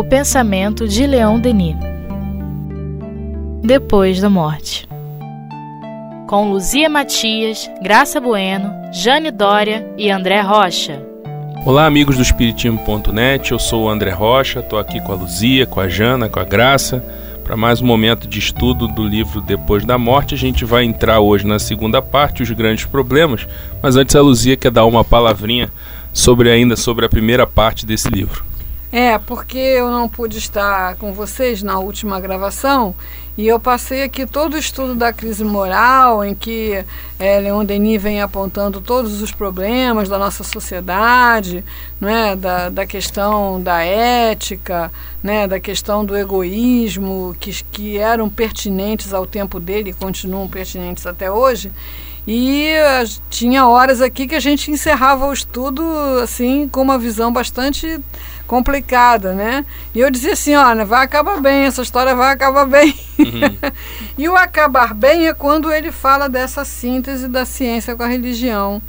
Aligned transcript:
O 0.00 0.04
pensamento 0.04 0.88
de 0.88 1.06
Leon 1.06 1.38
Denis. 1.38 1.76
Depois 3.62 4.18
da 4.18 4.30
morte. 4.30 4.88
Com 6.26 6.50
Luzia 6.50 6.88
Matias, 6.88 7.70
Graça 7.82 8.18
Bueno, 8.18 8.72
Jane 8.94 9.30
Dória 9.30 9.86
e 9.98 10.10
André 10.10 10.40
Rocha. 10.40 11.04
Olá, 11.66 11.84
amigos 11.84 12.16
do 12.16 12.22
Espiritismo.net. 12.22 13.52
Eu 13.52 13.58
sou 13.58 13.84
o 13.84 13.88
André 13.90 14.10
Rocha, 14.10 14.60
estou 14.60 14.78
aqui 14.78 15.02
com 15.02 15.12
a 15.12 15.16
Luzia, 15.16 15.66
com 15.66 15.80
a 15.80 15.86
Jana, 15.86 16.30
com 16.30 16.40
a 16.40 16.44
Graça, 16.44 17.04
para 17.44 17.54
mais 17.54 17.82
um 17.82 17.86
momento 17.86 18.26
de 18.26 18.38
estudo 18.38 18.88
do 18.88 19.06
livro 19.06 19.42
Depois 19.42 19.84
da 19.84 19.98
Morte. 19.98 20.34
A 20.34 20.38
gente 20.38 20.64
vai 20.64 20.84
entrar 20.84 21.20
hoje 21.20 21.46
na 21.46 21.58
segunda 21.58 22.00
parte, 22.00 22.42
os 22.42 22.50
grandes 22.52 22.86
problemas, 22.86 23.46
mas 23.82 23.96
antes 23.96 24.16
a 24.16 24.22
Luzia 24.22 24.56
quer 24.56 24.70
dar 24.70 24.86
uma 24.86 25.04
palavrinha 25.04 25.70
sobre 26.10 26.50
ainda 26.50 26.74
sobre 26.74 27.04
a 27.04 27.08
primeira 27.10 27.46
parte 27.46 27.84
desse 27.84 28.08
livro. 28.08 28.48
É, 28.92 29.18
porque 29.18 29.56
eu 29.56 29.88
não 29.88 30.08
pude 30.08 30.38
estar 30.38 30.96
com 30.96 31.12
vocês 31.12 31.62
na 31.62 31.78
última 31.78 32.18
gravação 32.18 32.94
e 33.38 33.46
eu 33.46 33.60
passei 33.60 34.02
aqui 34.02 34.26
todo 34.26 34.54
o 34.54 34.58
estudo 34.58 34.96
da 34.96 35.12
crise 35.12 35.44
moral, 35.44 36.24
em 36.24 36.34
que 36.34 36.84
é, 37.18 37.38
Leon 37.38 37.64
Denis 37.64 38.02
vem 38.02 38.20
apontando 38.20 38.80
todos 38.80 39.22
os 39.22 39.30
problemas 39.30 40.08
da 40.08 40.18
nossa 40.18 40.42
sociedade, 40.42 41.64
né, 42.00 42.34
da, 42.34 42.68
da 42.68 42.84
questão 42.84 43.62
da 43.62 43.82
ética, 43.82 44.90
né, 45.22 45.46
da 45.46 45.60
questão 45.60 46.04
do 46.04 46.16
egoísmo, 46.16 47.34
que, 47.38 47.64
que 47.70 47.96
eram 47.96 48.28
pertinentes 48.28 49.14
ao 49.14 49.24
tempo 49.24 49.60
dele 49.60 49.90
e 49.90 49.94
continuam 49.94 50.48
pertinentes 50.48 51.06
até 51.06 51.30
hoje. 51.30 51.70
E 52.26 52.72
uh, 52.74 53.20
tinha 53.30 53.66
horas 53.66 54.00
aqui 54.00 54.26
que 54.26 54.34
a 54.34 54.40
gente 54.40 54.70
encerrava 54.70 55.26
o 55.26 55.32
estudo 55.32 55.82
assim 56.22 56.68
com 56.68 56.82
uma 56.82 56.98
visão 56.98 57.32
bastante 57.32 57.98
complicada, 58.46 59.32
né? 59.32 59.64
E 59.94 60.00
eu 60.00 60.10
dizia 60.10 60.32
assim, 60.32 60.54
olha, 60.56 60.84
vai 60.84 61.04
acabar 61.04 61.40
bem, 61.40 61.64
essa 61.64 61.82
história 61.82 62.14
vai 62.14 62.32
acabar 62.32 62.66
bem. 62.66 62.94
Uhum. 63.18 63.72
e 64.18 64.28
o 64.28 64.36
acabar 64.36 64.92
bem 64.92 65.28
é 65.28 65.34
quando 65.34 65.72
ele 65.72 65.92
fala 65.92 66.28
dessa 66.28 66.64
síntese 66.64 67.28
da 67.28 67.44
ciência 67.44 67.94
com 67.94 68.02
a 68.02 68.08
religião 68.08 68.82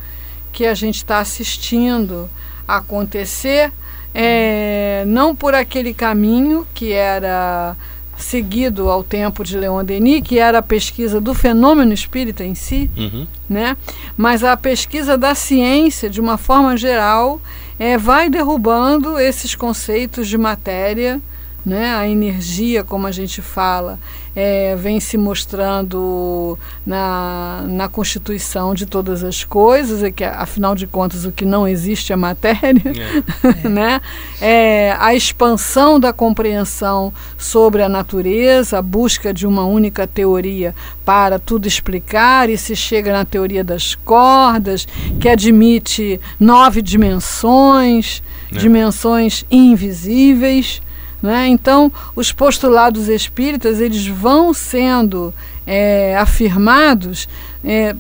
que 0.52 0.66
a 0.66 0.74
gente 0.74 0.98
está 0.98 1.20
assistindo 1.20 2.30
acontecer, 2.68 3.72
é, 4.14 5.04
não 5.08 5.36
por 5.36 5.54
aquele 5.54 5.94
caminho 5.94 6.68
que 6.74 6.92
era 6.92 7.76
seguido 8.22 8.90
ao 8.90 9.04
tempo 9.04 9.44
de 9.44 9.58
Leon 9.58 9.84
Denis, 9.84 10.22
que 10.24 10.40
era 10.40 10.60
a 10.60 10.62
pesquisa 10.62 11.20
do 11.20 11.34
fenômeno 11.34 11.94
espírita 11.94 12.44
em 12.44 12.56
si, 12.56 12.90
uhum. 12.98 13.28
né? 13.50 13.76
mas 14.16 14.44
a 14.44 14.56
pesquisa 14.56 15.18
da 15.18 15.36
ciência, 15.36 16.10
de 16.10 16.22
uma 16.22 16.38
forma 16.38 16.78
geral, 16.78 17.42
é, 17.80 17.98
vai 17.98 18.30
derrubando 18.30 19.20
esses 19.20 19.56
conceitos 19.56 20.28
de 20.28 20.38
matéria, 20.38 21.22
né? 21.66 21.96
a 21.96 22.08
energia, 22.08 22.84
como 22.84 23.08
a 23.08 23.12
gente 23.12 23.42
fala, 23.42 24.00
é, 24.36 24.76
vem 24.76 25.00
se 25.00 25.18
mostrando 25.18 26.58
na, 26.86 27.64
na 27.68 27.90
constituição 27.90 28.74
de 28.74 28.86
todas 28.86 29.24
as 29.24 29.44
coisas, 29.44 30.02
e 30.04 30.12
que 30.12 30.24
afinal 30.24 30.76
de 30.76 30.88
contas 30.88 31.26
o 31.26 31.32
que 31.32 31.46
não 31.46 31.68
existe 31.68 32.14
é 32.14 32.16
matéria, 32.16 32.82
é. 33.64 33.68
né? 33.68 34.02
É, 34.40 34.96
a 35.00 35.14
expansão 35.14 36.00
da 36.00 36.14
compreensão 36.14 37.14
sobre 37.38 37.84
a 37.84 37.90
natureza, 37.90 38.78
a 38.78 38.82
busca 38.82 39.34
de 39.34 39.46
uma 39.46 39.66
única 39.66 40.08
teoria 40.08 40.74
para 41.04 41.38
tudo 41.38 41.68
explicar, 41.68 42.50
e 42.50 42.58
se 42.58 42.76
chega 42.76 43.12
na 43.12 43.26
teoria 43.26 43.64
das 43.64 43.96
cordas, 43.96 44.88
que 45.20 45.28
admite 45.28 46.20
nove 46.40 46.82
dimensões, 46.82 48.24
é. 48.52 48.58
dimensões 48.58 49.46
invisíveis. 49.52 50.82
Né? 51.22 51.48
Então, 51.48 51.92
os 52.16 52.32
postulados 52.32 53.08
espíritas 53.08 53.80
eles 53.80 54.08
vão 54.08 54.54
sendo 54.54 55.34
é, 55.68 56.18
afirmados 56.18 57.30
é, 57.64 57.96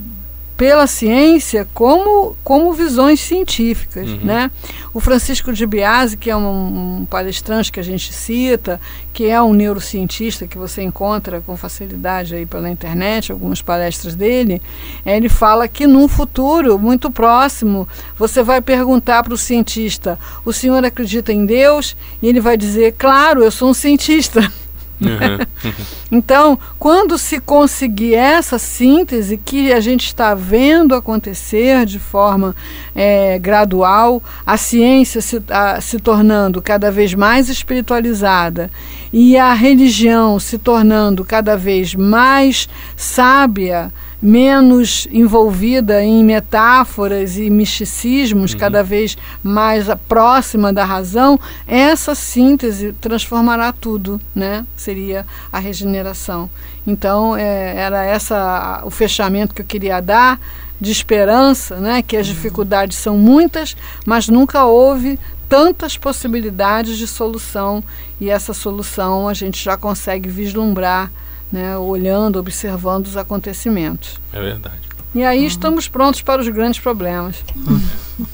pela 0.62 0.86
ciência 0.86 1.68
como, 1.74 2.36
como 2.44 2.72
visões 2.72 3.20
científicas. 3.20 4.08
Uhum. 4.08 4.20
Né? 4.22 4.52
O 4.94 5.00
Francisco 5.00 5.52
de 5.52 5.66
Biase, 5.66 6.16
que 6.16 6.30
é 6.30 6.38
um, 6.38 7.00
um, 7.00 7.06
palestrante 7.10 7.72
que 7.72 7.80
a 7.80 7.84
gente 7.84 8.14
cita, 8.14 8.80
que 9.12 9.26
é 9.26 9.42
um 9.42 9.54
neurocientista 9.54 10.46
que 10.46 10.60
você 10.60 10.84
encontra 10.84 11.42
com 11.42 11.58
facilidade 11.58 12.36
aí 12.36 12.46
pela 12.46 12.70
internet, 12.70 13.32
algumas 13.32 13.60
palestras 13.60 14.14
dele, 14.14 14.62
ele 15.04 15.30
fala 15.30 15.68
que 15.68 15.88
num 15.88 16.08
futuro 16.08 16.78
muito 16.78 17.10
próximo 17.10 17.88
você 18.16 18.44
vai 18.44 18.62
perguntar 18.62 19.24
para 19.24 19.34
o 19.34 19.38
cientista: 19.40 20.20
o 20.46 20.54
senhor 20.54 20.86
acredita 20.86 21.34
em 21.34 21.44
Deus? 21.44 21.98
E 22.22 22.28
ele 22.28 22.40
vai 22.40 22.56
dizer: 22.56 22.94
claro, 23.00 23.44
eu 23.44 23.50
sou 23.50 23.72
um 23.72 23.74
cientista. 23.74 24.42
Uhum. 25.01 25.73
então, 26.12 26.59
quando 26.78 27.17
se 27.17 27.39
conseguir 27.39 28.13
essa 28.13 28.59
síntese 28.59 29.38
que 29.38 29.73
a 29.73 29.79
gente 29.79 30.06
está 30.06 30.35
vendo 30.35 30.94
acontecer 30.94 31.85
de 31.85 31.97
forma 31.97 32.56
é, 32.95 33.39
gradual, 33.39 34.22
a 34.45 34.57
ciência 34.57 35.19
se, 35.19 35.41
a, 35.50 35.81
se 35.81 36.00
tornando 36.00 36.62
cada 36.62 36.91
vez 36.91 37.13
mais 37.16 37.50
espiritualizada 37.50 38.69
e 39.12 39.35
a 39.38 39.53
religião 39.53 40.39
se 40.39 40.57
tornando 40.57 41.25
cada 41.25 41.57
vez 41.57 41.95
mais 41.95 42.69
sábia 42.95 43.91
menos 44.22 45.08
envolvida 45.12 46.04
em 46.04 46.24
metáforas 46.24 47.38
e 47.38 47.50
misticismos, 47.50 48.54
uhum. 48.54 48.59
cada 48.59 48.84
vez 48.84 49.18
mais 49.42 49.88
próxima 50.08 50.72
da 50.72 50.86
razão, 50.86 51.40
essa 51.68 52.14
síntese 52.14 52.94
transformará 53.02 53.74
tudo, 53.74 54.22
né? 54.36 54.66
Seria 54.78 55.26
a 55.52 55.58
regeneração. 55.58 56.50
Então, 56.86 57.36
é, 57.36 57.76
era 57.76 58.04
essa 58.04 58.81
o 58.86 58.92
fechamento 58.92 59.56
que 59.56 59.62
eu 59.62 59.66
queria 59.66 60.00
dar 60.00 60.40
de 60.80 60.92
esperança, 60.92 61.78
né? 61.78 62.04
Que 62.04 62.16
as 62.16 62.28
uhum. 62.28 62.34
dificuldades 62.34 62.98
são 62.98 63.18
muitas, 63.18 63.76
mas 64.06 64.28
nunca 64.30 64.66
houve 64.66 65.20
tantas 65.50 65.98
possibilidades 65.98 66.98
de 66.98 67.06
solução 67.06 67.84
e 68.22 68.30
essa 68.30 68.54
solução 68.54 69.28
a 69.28 69.34
gente 69.34 69.62
já 69.62 69.76
consegue 69.76 70.30
vislumbrar 70.30 71.12
né, 71.51 71.78
olhando, 71.78 72.39
observando 72.39 73.07
os 73.07 73.17
acontecimentos. 73.17 74.19
É 74.31 74.39
verdade. 74.39 74.81
E 75.13 75.23
aí 75.23 75.41
uhum. 75.41 75.47
estamos 75.47 75.88
prontos 75.88 76.22
para 76.22 76.41
os 76.41 76.47
grandes 76.47 76.79
problemas. 76.79 77.44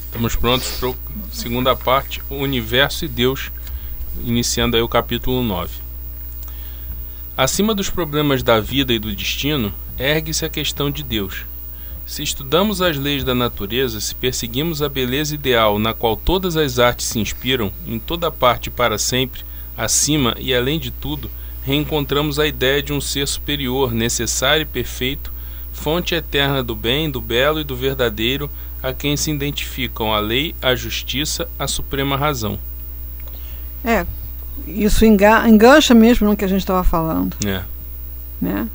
Estamos 0.06 0.36
prontos 0.36 0.70
para 0.78 0.90
a 0.90 0.94
segunda 1.32 1.74
parte, 1.74 2.22
o 2.30 2.36
universo 2.36 3.04
e 3.04 3.08
Deus, 3.08 3.50
iniciando 4.22 4.76
aí 4.76 4.82
o 4.82 4.88
capítulo 4.88 5.42
9. 5.42 5.72
Acima 7.36 7.74
dos 7.74 7.90
problemas 7.90 8.42
da 8.42 8.60
vida 8.60 8.92
e 8.92 8.98
do 8.98 9.14
destino, 9.14 9.72
ergue-se 9.98 10.44
a 10.44 10.48
questão 10.48 10.90
de 10.90 11.02
Deus. 11.02 11.44
Se 12.06 12.22
estudamos 12.22 12.80
as 12.80 12.96
leis 12.96 13.22
da 13.22 13.34
natureza, 13.34 14.00
se 14.00 14.14
perseguimos 14.14 14.80
a 14.80 14.88
beleza 14.88 15.34
ideal 15.34 15.78
na 15.78 15.92
qual 15.92 16.16
todas 16.16 16.56
as 16.56 16.78
artes 16.78 17.06
se 17.06 17.18
inspiram, 17.18 17.72
em 17.86 17.98
toda 17.98 18.30
parte 18.30 18.70
para 18.70 18.98
sempre, 18.98 19.42
acima 19.76 20.34
e 20.38 20.54
além 20.54 20.80
de 20.80 20.90
tudo, 20.90 21.30
reencontramos 21.68 22.38
a 22.38 22.46
ideia 22.46 22.82
de 22.82 22.94
um 22.94 23.00
ser 23.00 23.28
superior, 23.28 23.92
necessário 23.92 24.62
e 24.62 24.64
perfeito, 24.64 25.30
fonte 25.70 26.14
eterna 26.14 26.62
do 26.62 26.74
bem, 26.74 27.10
do 27.10 27.20
belo 27.20 27.60
e 27.60 27.64
do 27.64 27.76
verdadeiro, 27.76 28.50
a 28.82 28.94
quem 28.94 29.18
se 29.18 29.30
identificam 29.30 30.14
a 30.14 30.18
lei, 30.18 30.54
a 30.62 30.74
justiça, 30.74 31.46
a 31.58 31.68
suprema 31.68 32.16
razão. 32.16 32.58
É, 33.84 34.06
isso 34.66 35.04
engancha 35.04 35.92
mesmo 35.92 36.26
no 36.26 36.36
que 36.38 36.44
a 36.44 36.48
gente 36.48 36.60
estava 36.60 36.82
falando. 36.82 37.36
É. 37.46 37.62
Né? 38.40 38.66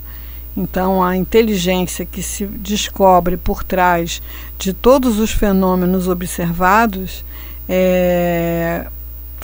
Então, 0.55 1.03
a 1.03 1.17
inteligência 1.17 2.05
que 2.05 2.21
se 2.21 2.45
descobre 2.45 3.37
por 3.37 3.63
trás 3.63 4.21
de 4.59 4.71
todos 4.71 5.17
os 5.17 5.31
fenômenos 5.31 6.07
observados 6.07 7.25
é, 7.67 8.85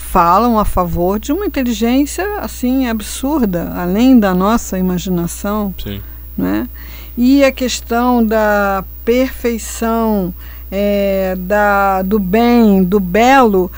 falam 0.00 0.58
a 0.58 0.64
favor 0.64 1.18
de 1.20 1.32
uma 1.32 1.46
inteligência 1.46 2.26
assim 2.40 2.88
absurda, 2.88 3.72
além 3.76 4.18
da 4.18 4.34
nossa 4.34 4.78
imaginação, 4.78 5.74
Sim. 5.82 6.00
né? 6.36 6.68
E 7.16 7.44
a 7.44 7.52
questão 7.52 8.24
da 8.24 8.84
perfeição, 9.04 10.34
é, 10.70 11.36
da, 11.38 12.02
do 12.02 12.18
bem, 12.18 12.82
do 12.82 12.98
belo, 12.98 13.70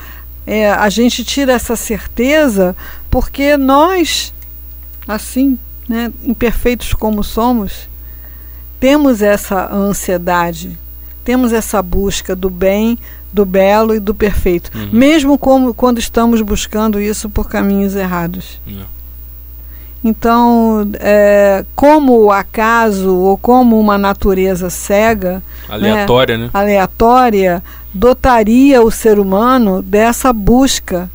é, 0.45 0.71
a 0.71 0.89
gente 0.89 1.23
tira 1.23 1.53
essa 1.53 1.75
certeza 1.75 2.75
porque 3.09 3.57
nós, 3.57 4.33
assim, 5.07 5.57
né, 5.87 6.11
imperfeitos 6.23 6.93
como 6.93 7.23
somos, 7.23 7.87
temos 8.79 9.21
essa 9.21 9.73
ansiedade, 9.73 10.77
temos 11.23 11.53
essa 11.53 11.81
busca 11.81 12.35
do 12.35 12.49
bem, 12.49 12.97
do 13.31 13.45
belo 13.45 13.95
e 13.95 13.99
do 13.99 14.13
perfeito, 14.13 14.69
uhum. 14.75 14.89
mesmo 14.91 15.37
como, 15.37 15.73
quando 15.73 15.99
estamos 15.99 16.41
buscando 16.41 16.99
isso 16.99 17.29
por 17.29 17.49
caminhos 17.49 17.95
errados. 17.95 18.59
Uhum. 18.67 18.83
Então, 20.03 20.89
é, 20.95 21.63
como 21.75 22.19
o 22.19 22.31
acaso 22.31 23.15
ou 23.15 23.37
como 23.37 23.79
uma 23.79 23.97
natureza 23.97 24.69
cega, 24.69 25.41
aleatória, 25.69 26.37
né, 26.37 26.43
né? 26.45 26.49
aleatória, 26.53 27.63
dotaria 27.93 28.81
o 28.81 28.91
ser 28.91 29.17
humano 29.17 29.81
dessa 29.81 30.33
busca 30.33 31.09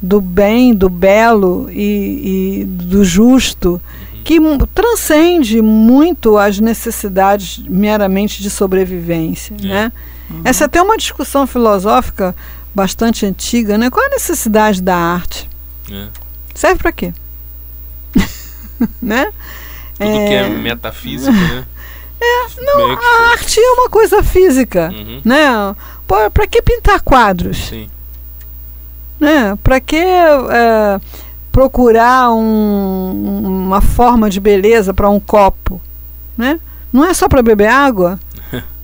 do 0.00 0.20
bem, 0.20 0.72
do 0.72 0.88
belo 0.88 1.68
e, 1.70 2.60
e 2.60 2.64
do 2.64 3.04
justo, 3.04 3.80
que 4.28 4.38
transcende 4.74 5.62
muito 5.62 6.36
as 6.36 6.60
necessidades 6.60 7.56
meramente 7.66 8.42
de 8.42 8.50
sobrevivência. 8.50 9.56
É. 9.62 9.66
Né? 9.66 9.92
Uhum. 10.28 10.42
Essa 10.44 10.64
é 10.64 10.66
até 10.66 10.82
uma 10.82 10.98
discussão 10.98 11.46
filosófica 11.46 12.36
bastante 12.74 13.24
antiga, 13.24 13.78
né? 13.78 13.88
Qual 13.88 14.04
a 14.04 14.10
necessidade 14.10 14.82
da 14.82 14.94
arte? 14.94 15.48
É. 15.90 16.08
Serve 16.54 16.78
para 16.78 16.92
quê? 16.92 17.14
né? 19.00 19.32
Tudo 19.98 20.10
é... 20.10 20.28
que 20.28 20.34
é 20.34 20.48
metafísica, 20.50 21.32
né? 21.32 21.66
É, 22.20 22.60
não, 22.60 22.90
a 22.90 23.30
arte 23.30 23.60
é 23.60 23.70
uma 23.74 23.88
coisa 23.88 24.24
física, 24.24 24.90
uhum. 24.92 25.22
né? 25.24 25.46
Para 26.34 26.48
que 26.48 26.60
pintar 26.60 27.00
quadros? 27.00 27.68
Sim. 27.68 27.88
Né? 29.20 29.56
Para 29.62 29.80
que 29.80 29.94
é, 29.94 31.00
procurar 31.58 32.30
um, 32.30 33.66
uma 33.66 33.80
forma 33.80 34.30
de 34.30 34.38
beleza 34.38 34.94
para 34.94 35.10
um 35.10 35.18
copo? 35.18 35.80
Né? 36.36 36.60
Não 36.92 37.04
é 37.04 37.12
só 37.12 37.28
para 37.28 37.42
beber 37.42 37.66
água? 37.66 38.20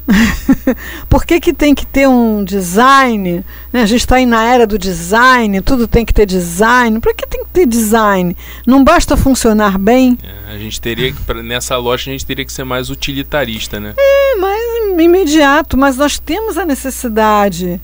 Por 1.08 1.24
que, 1.24 1.38
que 1.38 1.52
tem 1.52 1.72
que 1.72 1.86
ter 1.86 2.08
um 2.08 2.42
design? 2.42 3.44
Né? 3.72 3.82
A 3.82 3.86
gente 3.86 4.00
está 4.00 4.16
aí 4.16 4.26
na 4.26 4.42
era 4.42 4.66
do 4.66 4.76
design, 4.76 5.60
tudo 5.60 5.86
tem 5.86 6.04
que 6.04 6.12
ter 6.12 6.26
design. 6.26 6.98
Por 6.98 7.14
que 7.14 7.28
tem 7.28 7.44
que 7.44 7.50
ter 7.50 7.64
design? 7.64 8.36
Não 8.66 8.82
basta 8.82 9.16
funcionar 9.16 9.78
bem? 9.78 10.18
É, 10.20 10.54
a 10.54 10.58
gente 10.58 10.80
teria 10.80 11.12
que, 11.12 11.34
nessa 11.44 11.76
loja, 11.76 12.10
a 12.10 12.12
gente 12.12 12.26
teria 12.26 12.44
que 12.44 12.52
ser 12.52 12.64
mais 12.64 12.90
utilitarista, 12.90 13.78
né? 13.78 13.94
É, 13.96 14.34
mais 14.34 14.98
imediato, 14.98 15.76
mas 15.76 15.96
nós 15.96 16.18
temos 16.18 16.58
a 16.58 16.66
necessidade 16.66 17.80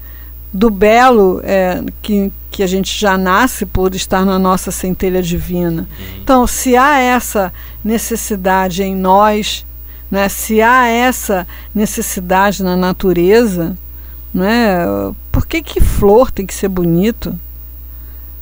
do 0.53 0.69
belo 0.69 1.41
é, 1.45 1.81
que, 2.03 2.33
que 2.51 2.63
a 2.63 2.67
gente 2.67 2.99
já 2.99 3.17
nasce 3.17 3.65
por 3.65 3.95
estar 3.95 4.25
na 4.25 4.39
nossa 4.39 4.71
centelha 4.71 5.23
divina. 5.23 5.83
Uhum. 5.83 6.07
Então, 6.23 6.47
se 6.47 6.77
há 6.77 6.99
essa 6.99 7.53
necessidade 7.85 8.83
em 8.83 8.95
nós, 8.95 9.65
né? 10.11 10.29
Se 10.29 10.61
há 10.61 10.89
essa 10.89 11.47
necessidade 11.75 12.63
na 12.63 12.77
natureza, 12.77 13.77
né? 14.35 14.79
por 15.31 15.47
que, 15.47 15.63
que 15.63 15.81
flor 15.81 16.31
tem 16.31 16.45
que 16.45 16.55
ser 16.55 16.69
bonito? 16.69 17.39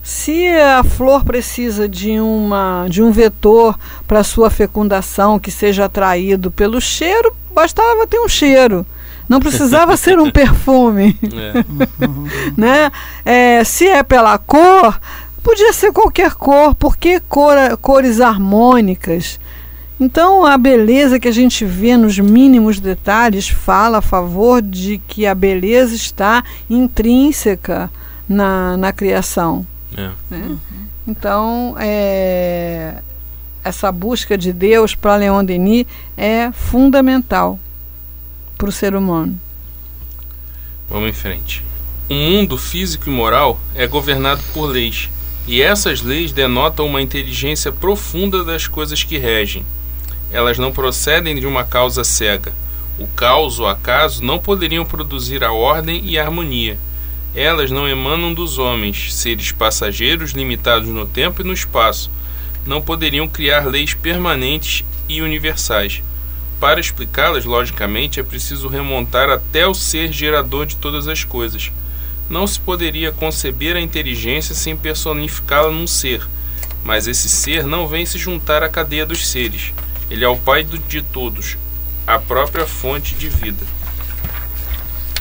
Se 0.02 0.48
a 0.48 0.82
flor 0.82 1.22
precisa 1.22 1.86
de, 1.86 2.18
uma, 2.18 2.86
de 2.88 3.02
um 3.02 3.10
vetor 3.10 3.78
para 4.06 4.24
sua 4.24 4.48
fecundação 4.48 5.38
que 5.38 5.50
seja 5.50 5.84
atraído 5.84 6.50
pelo 6.50 6.80
cheiro, 6.80 7.36
bastava 7.52 8.06
ter 8.06 8.18
um 8.18 8.28
cheiro. 8.28 8.86
Não 9.28 9.40
precisava 9.40 9.96
ser 9.96 10.18
um 10.18 10.30
perfume. 10.30 11.18
É. 11.22 11.64
né? 12.56 12.92
É, 13.24 13.64
se 13.64 13.86
é 13.86 14.02
pela 14.02 14.38
cor, 14.38 14.98
podia 15.42 15.72
ser 15.72 15.92
qualquer 15.92 16.34
cor, 16.34 16.74
porque 16.74 17.20
cor, 17.20 17.56
cores 17.80 18.20
harmônicas 18.20 19.38
então, 20.00 20.46
a 20.46 20.56
beleza 20.56 21.18
que 21.18 21.26
a 21.26 21.32
gente 21.32 21.64
vê 21.64 21.96
nos 21.96 22.18
mínimos 22.18 22.78
detalhes 22.78 23.48
fala 23.48 23.98
a 23.98 24.02
favor 24.02 24.62
de 24.62 24.98
que 24.98 25.26
a 25.26 25.34
beleza 25.34 25.94
está 25.94 26.44
intrínseca 26.70 27.90
na, 28.28 28.76
na 28.76 28.92
criação. 28.92 29.66
É. 29.96 30.10
Né? 30.30 30.56
Então, 31.06 31.74
é, 31.80 32.98
essa 33.64 33.90
busca 33.90 34.38
de 34.38 34.52
Deus 34.52 34.94
para 34.94 35.16
Leon 35.16 35.44
Denis 35.44 35.86
é 36.16 36.52
fundamental 36.52 37.58
para 38.58 38.68
o 38.68 38.72
ser 38.72 38.94
humano. 38.94 39.40
Vamos 40.90 41.08
em 41.08 41.14
frente. 41.14 41.64
O 42.10 42.14
mundo 42.14 42.58
físico 42.58 43.08
e 43.08 43.12
moral 43.12 43.58
é 43.74 43.86
governado 43.86 44.42
por 44.52 44.66
leis, 44.66 45.08
e 45.46 45.62
essas 45.62 46.02
leis 46.02 46.32
denotam 46.32 46.86
uma 46.86 47.00
inteligência 47.00 47.72
profunda 47.72 48.44
das 48.44 48.66
coisas 48.66 49.02
que 49.02 49.16
regem 49.16 49.64
elas 50.30 50.58
não 50.58 50.72
procedem 50.72 51.36
de 51.36 51.46
uma 51.46 51.64
causa 51.64 52.04
cega. 52.04 52.52
O 52.98 53.06
caos 53.06 53.58
ou 53.58 53.66
acaso 53.66 54.22
não 54.22 54.38
poderiam 54.38 54.84
produzir 54.84 55.42
a 55.44 55.52
ordem 55.52 56.02
e 56.04 56.18
a 56.18 56.24
harmonia. 56.24 56.78
Elas 57.34 57.70
não 57.70 57.88
emanam 57.88 58.34
dos 58.34 58.58
homens, 58.58 59.14
seres 59.14 59.52
passageiros 59.52 60.32
limitados 60.32 60.88
no 60.88 61.06
tempo 61.06 61.40
e 61.40 61.44
no 61.44 61.52
espaço. 61.52 62.10
Não 62.66 62.82
poderiam 62.82 63.28
criar 63.28 63.66
leis 63.66 63.94
permanentes 63.94 64.84
e 65.08 65.22
universais. 65.22 66.02
Para 66.60 66.80
explicá-las 66.80 67.44
logicamente, 67.44 68.18
é 68.18 68.22
preciso 68.22 68.68
remontar 68.68 69.30
até 69.30 69.66
o 69.66 69.74
ser 69.74 70.12
gerador 70.12 70.66
de 70.66 70.76
todas 70.76 71.06
as 71.06 71.22
coisas. 71.22 71.70
Não 72.28 72.46
se 72.46 72.58
poderia 72.58 73.12
conceber 73.12 73.76
a 73.76 73.80
inteligência 73.80 74.54
sem 74.54 74.76
personificá-la 74.76 75.70
num 75.70 75.86
ser, 75.86 76.26
mas 76.84 77.06
esse 77.06 77.28
ser 77.28 77.64
não 77.64 77.86
vem 77.86 78.04
se 78.04 78.18
juntar 78.18 78.62
à 78.62 78.68
cadeia 78.68 79.06
dos 79.06 79.28
seres. 79.28 79.72
Ele 80.10 80.24
é 80.24 80.28
o 80.28 80.36
Pai 80.36 80.64
de 80.64 81.02
todos, 81.02 81.56
a 82.06 82.18
própria 82.18 82.66
fonte 82.66 83.14
de 83.14 83.28
vida. 83.28 83.64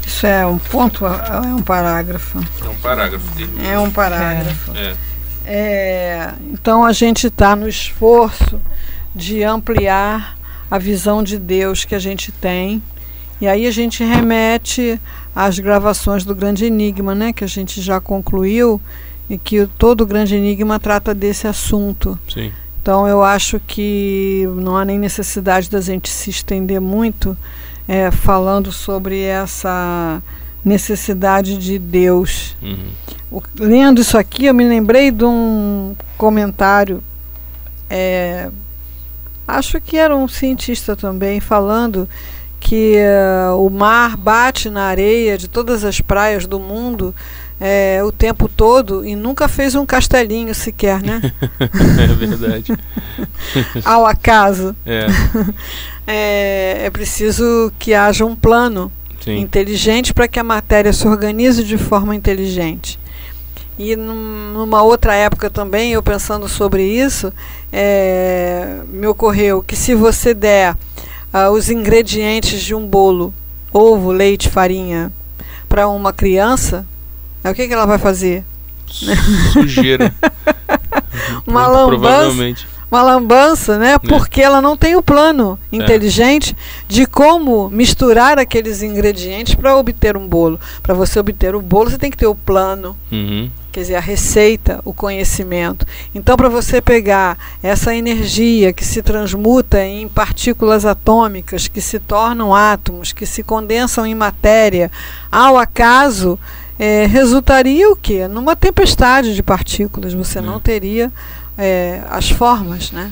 Isso 0.05 0.25
é 0.25 0.45
um 0.45 0.57
ponto, 0.57 1.05
é 1.05 1.39
um 1.41 1.61
parágrafo. 1.61 2.39
É 2.63 2.69
um 2.69 2.75
parágrafo. 2.75 3.25
É 3.63 3.77
um 3.77 3.91
parágrafo. 3.91 4.71
É. 4.75 4.95
É, 5.49 6.33
então 6.51 6.83
a 6.83 6.91
gente 6.91 7.27
está 7.27 7.55
no 7.55 7.69
esforço 7.69 8.59
de 9.15 9.43
ampliar 9.43 10.37
a 10.69 10.77
visão 10.77 11.23
de 11.23 11.37
Deus 11.37 11.85
que 11.85 11.95
a 11.95 11.99
gente 11.99 12.31
tem. 12.31 12.81
E 13.39 13.47
aí 13.47 13.67
a 13.67 13.71
gente 13.71 14.03
remete 14.03 14.99
às 15.35 15.59
gravações 15.59 16.25
do 16.25 16.33
Grande 16.33 16.65
Enigma, 16.65 17.13
né, 17.13 17.31
que 17.31 17.43
a 17.43 17.47
gente 17.47 17.81
já 17.81 18.01
concluiu, 18.01 18.81
e 19.29 19.37
que 19.37 19.67
todo 19.77 20.01
o 20.01 20.05
Grande 20.05 20.35
Enigma 20.35 20.79
trata 20.79 21.13
desse 21.13 21.47
assunto. 21.47 22.17
Sim. 22.33 22.51
Então 22.81 23.07
eu 23.07 23.23
acho 23.23 23.59
que 23.59 24.47
não 24.55 24.77
há 24.77 24.85
nem 24.85 24.97
necessidade 24.97 25.69
da 25.69 25.81
gente 25.81 26.09
se 26.09 26.29
estender 26.29 26.79
muito 26.79 27.37
é, 27.87 28.09
falando 28.11 28.71
sobre 28.71 29.21
essa 29.21 30.21
necessidade 30.63 31.57
de 31.57 31.77
Deus. 31.77 32.55
Uhum. 32.61 32.89
O, 33.31 33.41
lendo 33.59 34.01
isso 34.01 34.17
aqui, 34.17 34.45
eu 34.45 34.53
me 34.53 34.67
lembrei 34.67 35.11
de 35.11 35.23
um 35.23 35.95
comentário, 36.17 37.03
é, 37.89 38.49
acho 39.47 39.79
que 39.79 39.97
era 39.97 40.15
um 40.15 40.27
cientista 40.27 40.95
também, 40.95 41.39
falando 41.39 42.07
que 42.59 42.95
uh, 42.97 43.65
o 43.65 43.69
mar 43.69 44.17
bate 44.17 44.69
na 44.69 44.83
areia 44.83 45.37
de 45.37 45.47
todas 45.47 45.83
as 45.83 46.01
praias 46.01 46.45
do 46.45 46.59
mundo 46.59 47.13
é, 47.59 48.01
o 48.03 48.11
tempo 48.11 48.47
todo 48.47 49.05
e 49.05 49.15
nunca 49.15 49.47
fez 49.47 49.73
um 49.75 49.85
castelinho 49.85 50.53
sequer, 50.53 51.01
né? 51.01 51.21
é 51.59 52.07
verdade. 52.13 52.73
Ao 53.83 54.05
acaso. 54.05 54.75
É. 54.85 55.07
é. 56.05 56.85
é. 56.85 56.89
preciso 56.89 57.71
que 57.79 57.93
haja 57.93 58.25
um 58.25 58.35
plano 58.35 58.91
Sim. 59.21 59.39
inteligente 59.39 60.13
para 60.13 60.27
que 60.27 60.39
a 60.39 60.43
matéria 60.43 60.93
se 60.93 61.07
organize 61.07 61.63
de 61.63 61.77
forma 61.77 62.15
inteligente. 62.15 62.99
E 63.77 63.95
numa 63.95 64.81
outra 64.81 65.13
época 65.13 65.49
também, 65.49 65.91
eu 65.93 66.01
pensando 66.01 66.47
sobre 66.47 66.83
isso, 66.83 67.31
é, 67.71 68.79
me 68.89 69.05
ocorreu 69.05 69.61
que 69.61 69.75
se 69.75 69.93
você 69.93 70.33
der 70.33 70.73
uh, 71.33 71.51
os 71.51 71.69
ingredientes 71.69 72.61
de 72.61 72.73
um 72.73 72.87
bolo, 72.87 73.33
ovo, 73.71 74.11
leite, 74.11 74.49
farinha, 74.49 75.11
para 75.69 75.87
uma 75.87 76.11
criança, 76.11 76.85
Aí 77.47 77.51
o 77.53 77.55
que, 77.55 77.65
que 77.65 77.73
ela 77.73 77.85
vai 77.85 77.97
fazer? 77.97 78.43
Sujeira. 79.53 80.13
uma 81.47 81.65
lambança. 81.65 82.67
Uma 82.89 83.03
lambança, 83.03 83.77
né? 83.77 83.93
É. 83.93 83.99
Porque 83.99 84.41
ela 84.41 84.61
não 84.61 84.77
tem 84.77 84.95
o 84.95 85.03
plano 85.03 85.59
é. 85.71 85.75
inteligente 85.75 86.55
é. 86.55 86.83
de 86.87 87.05
como 87.05 87.69
misturar 87.69 88.39
aqueles 88.39 88.81
ingredientes 88.81 89.55
para 89.55 89.75
obter 89.75 90.15
um 90.15 90.27
bolo. 90.27 90.59
Para 90.81 90.93
você 90.93 91.19
obter 91.19 91.55
o 91.55 91.61
bolo, 91.61 91.89
você 91.89 91.97
tem 91.97 92.09
que 92.09 92.17
ter 92.17 92.27
o 92.27 92.35
plano. 92.35 92.95
Uhum. 93.11 93.49
Quer 93.71 93.81
dizer, 93.81 93.95
a 93.95 93.99
receita, 93.99 94.81
o 94.83 94.91
conhecimento. 94.91 95.85
Então, 96.15 96.35
para 96.35 96.49
você 96.49 96.81
pegar 96.81 97.37
essa 97.61 97.93
energia 97.93 98.73
que 98.73 98.83
se 98.83 99.03
transmuta 99.03 99.83
em 99.83 100.07
partículas 100.07 100.83
atômicas, 100.83 101.67
que 101.67 101.79
se 101.79 101.99
tornam 101.99 102.55
átomos, 102.55 103.13
que 103.13 103.25
se 103.25 103.43
condensam 103.43 104.03
em 104.03 104.15
matéria, 104.15 104.89
ao 105.31 105.59
acaso, 105.59 106.39
é, 106.79 107.05
resultaria 107.05 107.89
o 107.89 107.95
quê? 107.95 108.27
Numa 108.27 108.55
tempestade 108.55 109.35
de 109.35 109.43
partículas, 109.43 110.13
você 110.13 110.39
é. 110.39 110.41
não 110.41 110.59
teria 110.59 111.11
é, 111.57 112.01
as 112.09 112.29
formas, 112.29 112.91
né? 112.91 113.11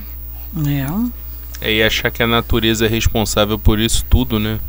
É. 1.62 1.68
é. 1.68 1.74
E 1.74 1.84
achar 1.84 2.12
que 2.12 2.22
a 2.22 2.28
natureza 2.28 2.86
é 2.86 2.90
responsável 2.90 3.58
por 3.58 3.80
isso 3.80 4.06
tudo, 4.10 4.40
né? 4.40 4.60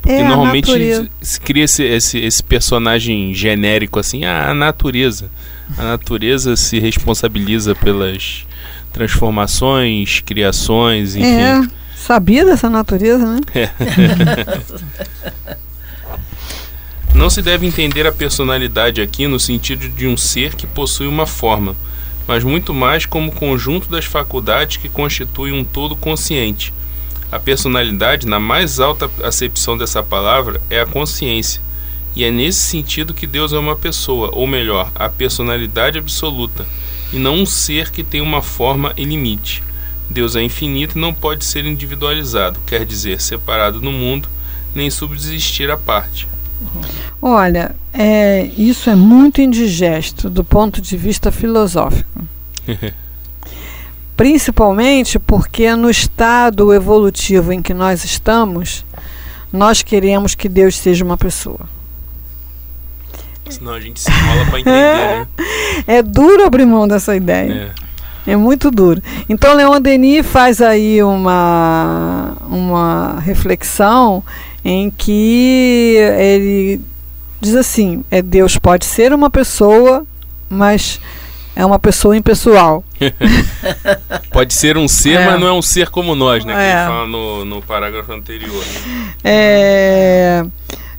Porque 0.00 0.16
é, 0.16 0.26
normalmente 0.26 1.10
se 1.20 1.40
cria 1.40 1.64
esse, 1.64 1.84
esse, 1.84 2.18
esse, 2.18 2.42
personagem 2.42 3.32
genérico 3.32 4.00
assim, 4.00 4.24
ah, 4.24 4.50
a 4.50 4.54
natureza. 4.54 5.30
A 5.78 5.84
natureza 5.84 6.56
se 6.56 6.80
responsabiliza 6.80 7.74
pelas 7.74 8.44
transformações, 8.92 10.20
criações, 10.20 11.14
enfim. 11.14 11.26
É, 11.28 11.62
sabia 11.94 12.44
dessa 12.44 12.68
natureza, 12.68 13.24
né? 13.24 13.40
É. 13.54 13.70
Não 17.14 17.30
se 17.30 17.40
deve 17.40 17.66
entender 17.66 18.06
a 18.06 18.12
personalidade 18.12 19.00
aqui 19.00 19.28
no 19.28 19.38
sentido 19.38 19.88
de 19.88 20.08
um 20.08 20.16
ser 20.16 20.54
que 20.56 20.66
possui 20.66 21.06
uma 21.06 21.26
forma, 21.26 21.76
mas 22.26 22.44
muito 22.44 22.72
mais 22.72 23.06
como 23.06 23.32
conjunto 23.32 23.88
das 23.88 24.04
faculdades 24.04 24.76
que 24.76 24.88
constituem 24.88 25.52
um 25.52 25.64
todo 25.64 25.96
consciente. 25.96 26.72
A 27.30 27.38
personalidade, 27.38 28.26
na 28.26 28.38
mais 28.38 28.78
alta 28.78 29.10
acepção 29.22 29.76
dessa 29.76 30.02
palavra, 30.02 30.60
é 30.68 30.80
a 30.80 30.86
consciência. 30.86 31.62
E 32.14 32.24
é 32.24 32.30
nesse 32.30 32.60
sentido 32.60 33.14
que 33.14 33.26
Deus 33.26 33.52
é 33.52 33.58
uma 33.58 33.74
pessoa, 33.74 34.30
ou 34.32 34.46
melhor, 34.46 34.92
a 34.94 35.08
personalidade 35.08 35.98
absoluta, 35.98 36.66
e 37.12 37.18
não 37.18 37.36
um 37.36 37.46
ser 37.46 37.90
que 37.90 38.04
tem 38.04 38.20
uma 38.20 38.42
forma 38.42 38.92
e 38.96 39.04
limite. 39.04 39.62
Deus 40.10 40.36
é 40.36 40.42
infinito 40.42 40.98
e 40.98 41.00
não 41.00 41.14
pode 41.14 41.44
ser 41.44 41.64
individualizado, 41.64 42.60
quer 42.66 42.84
dizer, 42.84 43.18
separado 43.18 43.80
no 43.80 43.90
mundo, 43.90 44.28
nem 44.74 44.90
subsistir 44.90 45.70
à 45.70 45.76
parte. 45.76 46.28
Olha, 47.20 47.74
é, 47.92 48.50
isso 48.56 48.90
é 48.90 48.94
muito 48.94 49.40
indigesto 49.40 50.30
do 50.30 50.42
ponto 50.42 50.80
de 50.80 50.96
vista 50.96 51.30
filosófico. 51.30 52.22
Principalmente 54.16 55.18
porque 55.18 55.74
no 55.74 55.90
estado 55.90 56.72
evolutivo 56.72 57.52
em 57.52 57.62
que 57.62 57.74
nós 57.74 58.04
estamos, 58.04 58.84
nós 59.52 59.82
queremos 59.82 60.34
que 60.34 60.48
Deus 60.48 60.76
seja 60.76 61.04
uma 61.04 61.16
pessoa. 61.16 61.60
Senão 63.48 63.72
a 63.74 63.80
gente 63.80 64.00
se 64.00 64.10
enrola 64.10 64.46
para 64.46 64.60
entender, 64.60 64.76
né? 64.76 65.26
É 65.86 66.02
duro 66.02 66.44
abrir 66.44 66.64
mão 66.64 66.86
dessa 66.86 67.16
ideia. 67.16 67.72
É. 67.78 67.81
é 68.26 68.36
muito 68.36 68.70
duro. 68.70 69.02
Então, 69.28 69.54
Leon 69.54 69.80
Denis 69.80 70.26
faz 70.26 70.60
aí 70.60 71.02
uma, 71.02 72.36
uma 72.48 73.20
reflexão 73.20 74.22
em 74.64 74.90
que 74.90 75.96
ele 76.18 76.80
diz 77.40 77.54
assim: 77.54 78.04
é, 78.10 78.22
Deus 78.22 78.56
pode 78.56 78.84
ser 78.84 79.12
uma 79.12 79.28
pessoa, 79.28 80.06
mas 80.48 81.00
é 81.54 81.66
uma 81.66 81.78
pessoa 81.78 82.16
impessoal. 82.16 82.84
pode 84.30 84.54
ser 84.54 84.78
um 84.78 84.88
ser, 84.88 85.20
é. 85.20 85.26
mas 85.26 85.40
não 85.40 85.48
é 85.48 85.52
um 85.52 85.62
ser 85.62 85.90
como 85.90 86.14
nós, 86.14 86.44
né? 86.44 86.52
É. 86.52 86.56
Que 86.56 86.78
ele 86.78 86.86
fala 86.86 87.06
no, 87.06 87.44
no 87.44 87.62
parágrafo 87.62 88.12
anterior. 88.12 88.64
É. 89.24 90.44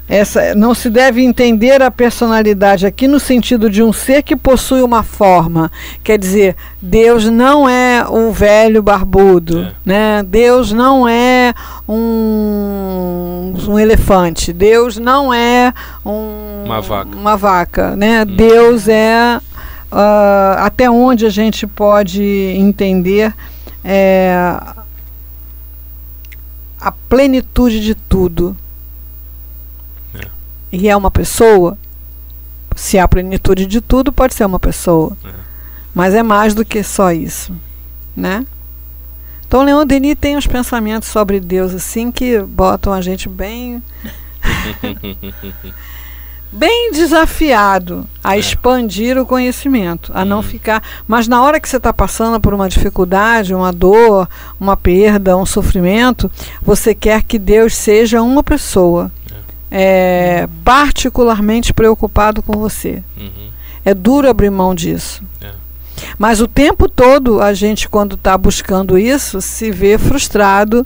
Essa, 0.08 0.54
não 0.54 0.76
se 0.76 0.90
deve 0.90 1.24
entender 1.24 1.82
a 1.82 1.90
personalidade 1.90 2.86
aqui 2.86 3.08
no 3.08 3.20
sentido 3.20 3.70
de 3.70 3.82
um 3.82 3.94
ser 3.94 4.22
que 4.22 4.36
possui 4.36 4.82
uma 4.82 5.02
forma. 5.02 5.72
Quer 6.04 6.18
dizer, 6.18 6.58
Deus 6.82 7.30
não 7.30 7.70
é 7.70 8.06
o 8.08 8.32
velho 8.32 8.84
barbudo, 8.84 9.62
é. 9.62 9.72
né? 9.86 10.24
Deus 10.24 10.74
não 10.74 11.08
é 11.08 11.54
um, 11.88 13.54
um 13.66 13.80
elefante, 13.80 14.52
Deus 14.52 14.98
não 14.98 15.34
é 15.34 15.74
um, 16.06 16.64
uma 16.66 16.82
vaca, 16.82 17.16
uma 17.16 17.38
vaca 17.38 17.96
né? 17.96 18.24
Hum. 18.24 18.36
Deus 18.36 18.90
é 18.90 19.40
uh, 19.90 20.58
até 20.60 20.90
onde 20.90 21.26
a 21.26 21.30
gente 21.30 21.66
pode 21.66 22.22
entender 22.58 23.34
é, 23.86 24.58
a 26.80 26.92
plenitude 26.92 27.80
de 27.80 27.96
tudo 27.96 28.56
e 30.74 30.90
é 30.90 30.98
uma 30.98 31.12
pessoa, 31.12 31.78
se 32.76 32.98
há 32.98 33.08
plenitude 33.08 33.68
de 33.68 33.80
tudo, 33.80 34.12
pode 34.12 34.34
ser 34.34 34.44
uma 34.44 34.60
pessoa. 34.60 35.16
É. 35.24 35.30
Mas 35.94 36.16
é 36.16 36.24
mais 36.24 36.56
do 36.56 36.66
que 36.66 36.82
só 36.82 37.12
isso, 37.12 37.56
né? 38.18 38.44
Então 39.48 39.62
Leon 39.62 39.86
Denis 39.86 40.18
tem 40.20 40.36
uns 40.36 40.48
pensamentos 40.48 41.10
sobre 41.10 41.40
Deus 41.40 41.76
assim 41.76 42.12
que 42.12 42.40
botam 42.40 42.92
a 42.92 43.02
gente 43.02 43.30
bem 43.30 43.84
bem 46.52 46.92
desafiado 46.92 48.08
a 48.24 48.36
é. 48.36 48.40
expandir 48.40 49.16
o 49.16 49.28
conhecimento, 49.28 50.12
a 50.16 50.26
não 50.26 50.38
uhum. 50.38 50.44
ficar. 50.44 50.82
Mas 51.08 51.28
na 51.28 51.44
hora 51.44 51.60
que 51.60 51.70
você 51.70 51.78
está 51.78 51.94
passando 51.94 52.42
por 52.42 52.52
uma 52.52 52.68
dificuldade, 52.68 53.54
uma 53.54 53.72
dor, 53.72 54.28
uma 54.60 54.76
perda, 54.76 55.38
um 55.38 55.46
sofrimento, 55.46 56.32
você 56.64 56.96
quer 56.96 57.22
que 57.22 57.38
Deus 57.38 57.76
seja 57.76 58.24
uma 58.24 58.42
pessoa 58.42 59.12
é, 59.76 60.48
particularmente 60.64 61.74
preocupado 61.74 62.44
com 62.44 62.54
você. 62.54 63.02
Uhum. 63.18 63.50
É 63.84 63.92
duro 63.96 64.30
abrir 64.30 64.52
mão 64.52 64.76
disso. 64.76 65.24
É. 65.42 65.50
Mas 66.16 66.40
o 66.40 66.48
tempo 66.48 66.88
todo 66.88 67.42
a 67.42 67.56
gente, 67.56 67.90
quando 67.90 68.14
está 68.14 68.38
buscando 68.38 69.00
isso, 69.00 69.42
se 69.42 69.72
vê 69.72 69.98
frustrado 69.98 70.86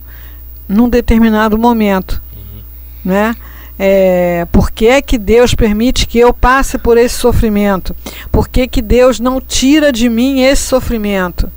num 0.70 0.88
determinado 0.88 1.58
momento. 1.58 2.22
Uhum. 2.34 2.62
Né? 3.04 3.36
É, 3.78 4.48
por 4.54 4.72
que, 4.72 4.88
é 4.88 5.02
que 5.02 5.18
Deus 5.18 5.54
permite 5.54 6.08
que 6.08 6.18
eu 6.18 6.34
passe 6.34 6.78
por 6.78 6.98
esse 6.98 7.16
sofrimento? 7.16 7.94
Por 8.32 8.48
que, 8.48 8.70
que 8.70 8.82
Deus 8.82 9.20
não 9.20 9.42
tira 9.42 9.92
de 9.92 10.08
mim 10.08 10.40
esse 10.40 10.64
sofrimento? 10.64 11.52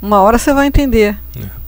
Uma 0.00 0.20
hora 0.20 0.38
você 0.38 0.54
vai 0.54 0.68
entender. 0.68 1.18
É. 1.36 1.63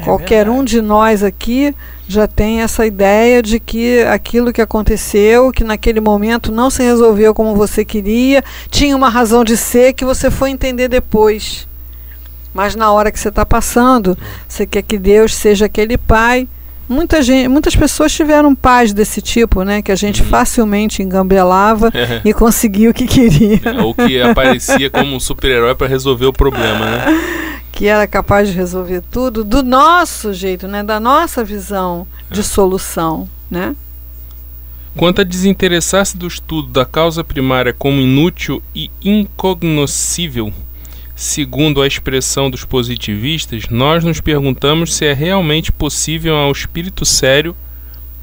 É 0.00 0.04
Qualquer 0.04 0.44
verdade. 0.46 0.60
um 0.60 0.64
de 0.64 0.80
nós 0.80 1.22
aqui 1.22 1.74
já 2.08 2.26
tem 2.26 2.62
essa 2.62 2.86
ideia 2.86 3.42
de 3.42 3.60
que 3.60 4.00
aquilo 4.02 4.52
que 4.52 4.60
aconteceu, 4.60 5.52
que 5.52 5.62
naquele 5.62 6.00
momento 6.00 6.50
não 6.50 6.70
se 6.70 6.82
resolveu 6.82 7.34
como 7.34 7.54
você 7.54 7.84
queria, 7.84 8.42
tinha 8.70 8.96
uma 8.96 9.08
razão 9.08 9.44
de 9.44 9.56
ser 9.56 9.92
que 9.92 10.04
você 10.04 10.30
foi 10.30 10.50
entender 10.50 10.88
depois. 10.88 11.68
Mas 12.52 12.74
na 12.74 12.90
hora 12.90 13.12
que 13.12 13.20
você 13.20 13.28
está 13.28 13.46
passando, 13.46 14.18
você 14.48 14.66
quer 14.66 14.82
que 14.82 14.98
Deus 14.98 15.34
seja 15.34 15.66
aquele 15.66 15.96
pai. 15.96 16.48
Muita 16.88 17.22
gente, 17.22 17.46
muitas 17.46 17.76
pessoas 17.76 18.12
tiveram 18.12 18.52
pais 18.56 18.92
desse 18.92 19.22
tipo, 19.22 19.62
né? 19.62 19.80
Que 19.80 19.92
a 19.92 19.96
gente 19.96 20.22
uhum. 20.22 20.28
facilmente 20.28 21.02
engambelava 21.02 21.90
é. 21.94 22.20
e 22.24 22.34
conseguia 22.34 22.90
o 22.90 22.94
que 22.94 23.06
queria. 23.06 23.60
É, 23.64 23.80
ou 23.80 23.94
que 23.94 24.20
aparecia 24.20 24.90
como 24.90 25.14
um 25.14 25.20
super-herói 25.20 25.76
para 25.76 25.86
resolver 25.86 26.26
o 26.26 26.32
problema, 26.32 26.86
né? 26.86 27.04
que 27.72 27.86
era 27.86 28.06
capaz 28.06 28.48
de 28.48 28.54
resolver 28.54 29.02
tudo 29.10 29.44
do 29.44 29.62
nosso 29.62 30.32
jeito, 30.32 30.66
né, 30.68 30.82
da 30.82 31.00
nossa 31.00 31.44
visão 31.44 32.06
de 32.30 32.42
solução, 32.42 33.28
né? 33.50 33.74
Quanto 34.96 35.20
a 35.20 35.24
desinteressar-se 35.24 36.16
do 36.16 36.26
estudo 36.26 36.68
da 36.68 36.84
causa 36.84 37.22
primária 37.22 37.72
como 37.72 38.00
inútil 38.00 38.60
e 38.74 38.90
incognoscível, 39.02 40.52
segundo 41.14 41.80
a 41.80 41.86
expressão 41.86 42.50
dos 42.50 42.64
positivistas, 42.64 43.68
nós 43.70 44.02
nos 44.02 44.20
perguntamos 44.20 44.94
se 44.94 45.04
é 45.06 45.12
realmente 45.12 45.70
possível 45.70 46.34
ao 46.34 46.50
espírito 46.50 47.04
sério 47.04 47.54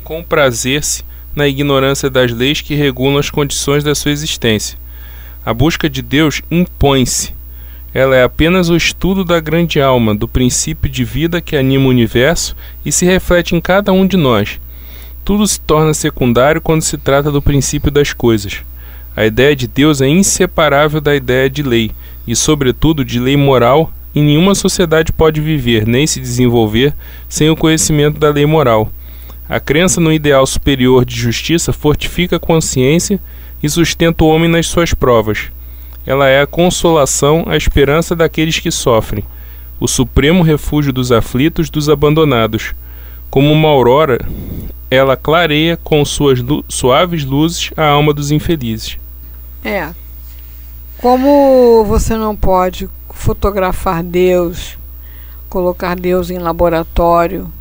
comprazer-se 0.04 1.06
na 1.36 1.48
ignorância 1.48 2.10
das 2.10 2.32
leis 2.32 2.62
que 2.62 2.76
regulam 2.76 3.18
as 3.18 3.30
condições 3.30 3.84
da 3.84 3.94
sua 3.94 4.12
existência. 4.12 4.78
A 5.46 5.54
busca 5.54 5.90
de 5.90 6.02
Deus 6.02 6.42
impõe-se, 6.50 7.34
ela 7.94 8.16
é 8.16 8.24
apenas 8.24 8.70
o 8.70 8.76
estudo 8.76 9.24
da 9.24 9.40
grande 9.40 9.82
alma, 9.82 10.14
do 10.14 10.28
princípio 10.28 10.90
de 10.90 11.04
vida 11.04 11.42
que 11.42 11.56
anima 11.56 11.86
o 11.86 11.90
universo 11.90 12.56
e 12.86 12.92
se 12.92 13.06
reflete 13.06 13.56
em 13.56 13.62
cada 13.62 13.92
um 13.92 14.06
de 14.06 14.18
nós. 14.18 14.60
Tudo 15.24 15.48
se 15.48 15.60
torna 15.60 15.94
secundário 15.94 16.62
quando 16.62 16.82
se 16.82 16.98
trata 16.98 17.32
do 17.32 17.42
princípio 17.42 17.92
das 17.92 18.14
coisas. 18.14 18.62
A 19.16 19.26
ideia 19.26 19.56
de 19.56 19.68
Deus 19.68 20.02
é 20.02 20.08
inseparável 20.08 21.02
da 21.02 21.16
ideia 21.16 21.50
de 21.50 21.64
lei, 21.64 21.92
e, 22.28 22.36
sobretudo, 22.36 23.04
de 23.04 23.20
lei 23.20 23.36
moral, 23.36 23.92
e 24.14 24.22
nenhuma 24.22 24.54
sociedade 24.54 25.12
pode 25.12 25.42
viver 25.42 25.88
nem 25.88 26.06
se 26.06 26.20
desenvolver 26.20 26.94
sem 27.28 27.50
o 27.50 27.56
conhecimento 27.56 28.20
da 28.20 28.30
lei 28.30 28.46
moral. 28.46 28.92
A 29.50 29.60
crença 29.60 30.02
no 30.02 30.12
ideal 30.12 30.46
superior 30.46 31.06
de 31.06 31.16
justiça 31.16 31.72
fortifica 31.72 32.36
a 32.36 32.40
consciência 32.40 33.20
e 33.64 33.70
sustenta 33.70 34.24
o 34.24 34.28
homem 34.28 34.50
nas 34.50 34.68
suas 34.68 34.94
provas. 34.94 35.52
Ela 36.08 36.30
é 36.30 36.42
a 36.42 36.48
consolação, 36.48 37.44
a 37.48 37.58
esperança 37.58 38.16
daqueles 38.16 38.60
que 38.60 38.72
sofrem, 38.72 39.26
o 39.78 39.90
supremo 39.90 40.42
refúgio 40.42 40.94
dos 40.94 41.12
aflitos, 41.12 41.70
dos 41.70 41.90
abandonados. 41.90 42.74
Como 43.30 43.52
uma 43.52 43.68
aurora, 43.68 44.18
ela 44.90 45.18
clareia 45.18 45.76
com 45.76 46.06
suas 46.06 46.40
lu 46.40 46.64
suaves 46.70 47.26
luzes 47.26 47.72
a 47.76 47.86
alma 47.86 48.14
dos 48.14 48.32
infelizes. 48.32 48.98
É. 49.66 49.90
Como 50.98 51.84
você 51.84 52.16
não 52.16 52.38
pode 52.38 52.90
fotografar 53.10 54.02
Deus, 54.02 54.78
colocar 55.50 55.94
Deus 55.94 56.30
em 56.30 56.38
laboratório 56.38 57.52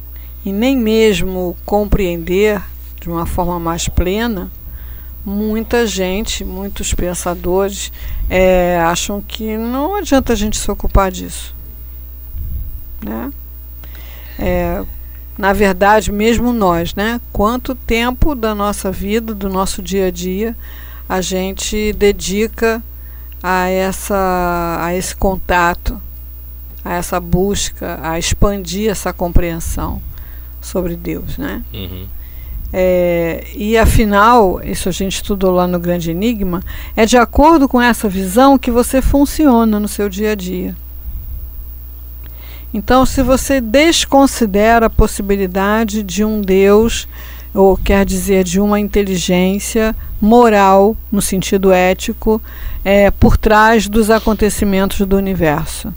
e 0.45 0.53
nem 0.53 0.77
mesmo 0.77 1.57
compreender 1.67 2.63
de 3.01 3.11
uma 3.11 3.27
forma 3.27 3.59
mais 3.59 3.89
plena, 3.89 4.53
muita 5.27 5.85
gente, 5.89 6.45
muitos 6.45 6.95
pensadores 6.95 7.93
é, 8.31 8.79
acham 8.79 9.21
que 9.21 9.59
não 9.59 9.97
adianta 9.97 10.33
a 10.33 10.37
gente 10.37 10.57
se 10.57 10.71
ocupar 10.71 11.11
disso. 11.11 11.53
Né? 13.05 13.33
É, 14.39 14.85
na 15.37 15.53
verdade, 15.53 16.13
mesmo 16.13 16.53
nós, 16.53 16.95
né? 16.95 17.21
Quanto 17.33 17.75
tempo 17.75 18.37
da 18.37 18.55
nossa 18.55 18.93
vida, 18.93 19.35
do 19.35 19.49
nosso 19.49 19.83
dia 19.83 20.07
a 20.07 20.11
dia, 20.13 20.57
a 21.09 21.21
gente 21.21 21.93
dedica 21.93 22.81
a, 23.43 23.69
essa, 23.69 24.79
a 24.81 24.95
esse 24.95 25.15
contato, 25.15 26.01
a 26.85 26.95
essa 26.95 27.19
busca, 27.19 27.99
a 28.01 28.17
expandir 28.17 28.91
essa 28.91 29.13
compreensão 29.13 30.01
sobre 30.61 30.95
Deus, 30.97 31.37
né? 31.37 31.63
Uhum. 31.75 32.07
É, 32.73 33.47
e 33.55 33.77
afinal, 33.79 34.61
isso 34.63 34.89
a 34.89 34.93
gente 34.93 35.15
estudou 35.15 35.53
lá 35.53 35.67
no 35.67 35.79
Grande 35.79 36.11
Enigma, 36.11 36.63
é 36.95 37.07
de 37.07 37.17
acordo 37.17 37.69
com 37.69 37.81
essa 37.81 38.09
visão 38.09 38.59
que 38.59 38.71
você 38.71 39.01
funciona 39.01 39.79
no 39.79 39.89
seu 39.89 40.09
dia 40.09 40.33
a 40.33 40.35
dia. 40.35 40.75
Então, 42.75 43.07
se 43.07 43.23
você 43.23 43.61
desconsidera 43.61 44.87
a 44.87 44.91
possibilidade 44.91 46.03
de 46.03 46.25
um 46.25 46.43
Deus, 46.43 47.09
ou 47.55 47.77
quer 47.77 48.05
dizer, 48.05 48.45
de 48.45 48.61
uma 48.61 48.79
inteligência 48.79 49.97
moral, 50.21 50.97
no 51.11 51.23
sentido 51.23 51.73
ético, 51.73 52.43
é, 52.85 53.11
por 53.11 53.37
trás 53.39 53.89
dos 53.89 54.11
acontecimentos 54.11 55.07
do 55.07 55.17
universo, 55.17 55.95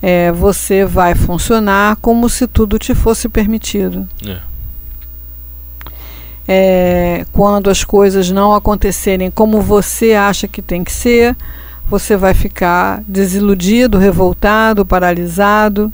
é, 0.00 0.30
você 0.32 0.84
vai 0.84 1.14
funcionar 1.14 1.96
como 1.96 2.28
se 2.28 2.46
tudo 2.46 2.78
te 2.78 2.94
fosse 2.94 3.28
permitido. 3.28 4.08
É. 4.26 4.38
É, 6.48 7.26
quando 7.32 7.68
as 7.68 7.82
coisas 7.82 8.30
não 8.30 8.54
acontecerem 8.54 9.30
como 9.30 9.60
você 9.60 10.12
acha 10.12 10.46
que 10.46 10.62
tem 10.62 10.84
que 10.84 10.92
ser, 10.92 11.36
você 11.88 12.16
vai 12.16 12.34
ficar 12.34 13.02
desiludido, 13.06 13.98
revoltado, 13.98 14.84
paralisado. 14.84 15.92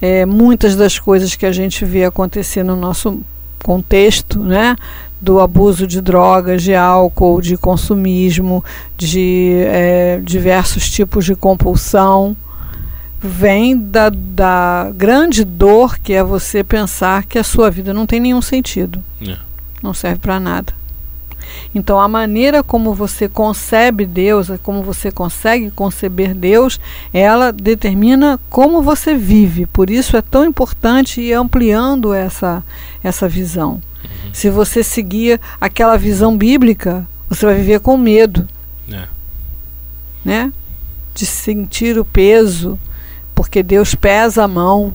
É, 0.00 0.24
muitas 0.24 0.76
das 0.76 0.98
coisas 0.98 1.34
que 1.34 1.46
a 1.46 1.52
gente 1.52 1.84
vê 1.84 2.04
acontecer 2.04 2.62
no 2.62 2.74
nosso 2.74 3.20
contexto, 3.62 4.40
né, 4.40 4.76
do 5.20 5.38
abuso 5.38 5.86
de 5.86 6.00
drogas, 6.00 6.62
de 6.62 6.74
álcool, 6.74 7.42
de 7.42 7.56
consumismo, 7.56 8.64
de 8.96 9.62
é, 9.66 10.20
diversos 10.24 10.88
tipos 10.88 11.24
de 11.26 11.36
compulsão, 11.36 12.34
vem 13.22 13.76
da, 13.78 14.08
da 14.10 14.90
grande 14.96 15.44
dor 15.44 15.98
que 15.98 16.12
é 16.12 16.22
você 16.22 16.64
pensar 16.64 17.24
que 17.24 17.38
a 17.38 17.44
sua 17.44 17.70
vida 17.70 17.92
não 17.92 18.06
tem 18.06 18.18
nenhum 18.20 18.40
sentido, 18.42 19.02
É. 19.20 19.36
não 19.82 19.92
serve 19.92 20.18
para 20.18 20.40
nada. 20.40 20.72
Então, 21.74 21.98
a 22.00 22.06
maneira 22.08 22.62
como 22.62 22.94
você 22.94 23.28
concebe 23.28 24.06
Deus, 24.06 24.48
como 24.62 24.82
você 24.82 25.10
consegue 25.10 25.70
conceber 25.70 26.32
Deus, 26.34 26.78
ela 27.12 27.52
determina 27.52 28.38
como 28.48 28.80
você 28.82 29.14
vive. 29.16 29.66
Por 29.66 29.90
isso 29.90 30.16
é 30.16 30.22
tão 30.22 30.44
importante 30.44 31.20
ir 31.20 31.32
ampliando 31.34 32.14
essa, 32.14 32.64
essa 33.02 33.28
visão. 33.28 33.82
Se 34.32 34.48
você 34.48 34.82
seguir 34.84 35.40
aquela 35.60 35.96
visão 35.96 36.36
bíblica, 36.36 37.06
você 37.28 37.44
vai 37.46 37.56
viver 37.56 37.80
com 37.80 37.96
medo, 37.96 38.48
É. 38.90 39.04
né? 40.24 40.52
De 41.14 41.26
sentir 41.26 41.98
o 41.98 42.04
peso, 42.04 42.78
porque 43.42 43.62
Deus 43.62 43.94
pesa 43.94 44.44
a 44.44 44.48
mão. 44.48 44.94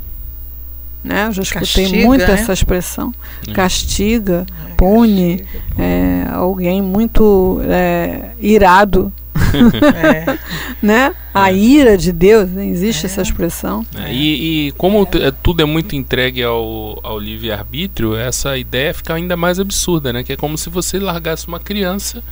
Né? 1.03 1.27
Eu 1.27 1.33
já 1.33 1.43
escutei 1.43 1.85
Castiga, 1.85 2.05
muito 2.05 2.27
né? 2.27 2.33
essa 2.33 2.53
expressão. 2.53 3.13
É. 3.47 3.51
Castiga, 3.53 4.45
pune, 4.77 5.45
é, 5.77 6.27
alguém 6.31 6.81
muito 6.81 7.59
é, 7.63 8.31
irado, 8.39 9.11
É, 9.95 10.37
né? 10.81 11.13
A 11.33 11.51
ira 11.51 11.97
de 11.97 12.11
Deus, 12.11 12.49
né? 12.49 12.65
existe 12.67 13.05
essa 13.05 13.21
expressão. 13.21 13.85
É, 13.95 14.13
e, 14.13 14.67
e 14.67 14.71
como 14.73 15.07
é, 15.13 15.31
tudo 15.31 15.61
é 15.61 15.65
muito 15.65 15.95
entregue 15.95 16.41
ao, 16.43 16.99
ao 17.03 17.19
livre-arbítrio, 17.19 18.15
essa 18.15 18.57
ideia 18.57 18.93
fica 18.93 19.13
ainda 19.13 19.35
mais 19.35 19.59
absurda, 19.59 20.13
né? 20.13 20.23
Que 20.23 20.33
é 20.33 20.37
como 20.37 20.57
se 20.57 20.69
você 20.69 20.99
largasse 20.99 21.47
uma 21.47 21.59
criança 21.59 22.23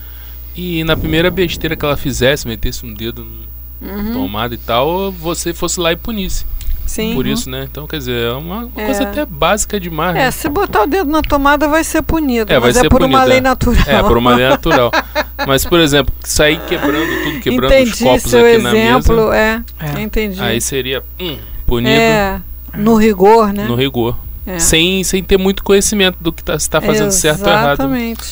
e 0.56 0.84
na 0.84 0.96
primeira 0.96 1.30
besteira 1.30 1.76
que 1.76 1.84
ela 1.84 1.98
fizesse, 1.98 2.48
metesse 2.48 2.86
um 2.86 2.94
dedo 2.94 3.24
no 3.26 3.53
tomada 4.14 4.54
e 4.54 4.58
tal, 4.58 5.12
você 5.12 5.54
fosse 5.54 5.80
lá 5.80 5.92
e 5.92 5.96
punisse. 5.96 6.44
Uhum. 6.46 6.64
Sim. 6.86 7.14
Por 7.16 7.26
isso, 7.26 7.50
né? 7.50 7.66
Então, 7.70 7.88
quer 7.88 7.98
dizer, 7.98 8.26
é 8.28 8.32
uma, 8.34 8.66
uma 8.66 8.82
É. 8.82 8.86
coisa 8.86 9.04
até 9.04 9.26
básica 9.26 9.80
demais. 9.80 10.16
É, 10.18 10.20
né? 10.20 10.32
se 10.32 10.50
botar 10.50 10.84
o 10.84 10.86
dedo 10.88 11.10
na 11.10 11.22
tomada 11.22 11.66
vai 11.68 11.82
ser 11.84 12.02
punido, 12.02 12.52
É, 12.52 12.60
vai 12.60 12.70
mas 12.70 12.78
é 12.78 12.82
ser 12.82 12.90
por 12.90 13.02
uma 13.02 13.20
punido, 13.20 13.30
lei 13.30 13.38
é. 13.38 13.42
natural. 13.42 13.84
É, 13.88 14.04
por 14.04 14.18
uma 14.18 14.36
lei 14.36 14.50
natural. 14.50 14.92
Mas, 15.48 15.64
por 15.64 15.80
exemplo, 15.80 16.14
sair 16.22 16.60
quebrando 16.68 17.24
tudo, 17.24 17.40
quebrando 17.40 17.74
entendi 17.74 17.92
os 17.92 18.00
copos 18.00 18.24
seu 18.30 18.46
aqui 18.46 18.58
na 18.58 18.70
exemplo, 18.76 19.16
mesa, 19.30 19.36
é, 19.38 19.62
É. 19.80 20.02
entendi. 20.02 20.42
aí 20.42 20.60
seria 20.60 21.02
hum, 21.20 21.38
punido 21.66 21.90
é, 21.90 22.42
no 22.76 22.96
rigor, 22.96 23.54
né? 23.54 23.64
no 23.66 23.76
rigor. 23.76 24.18
É. 24.46 24.60
Sem, 24.60 25.06
sem 25.06 25.24
ter 25.24 25.38
muito 25.38 25.64
conhecimento 25.64 26.18
do 26.20 26.34
que 26.34 26.44
tá, 26.44 26.60
se 26.60 26.66
está 26.66 26.82
fazendo 26.82 27.12
certo 27.12 27.46
ou 27.46 27.50
errado. 27.50 27.80
Exatamente. 27.80 28.24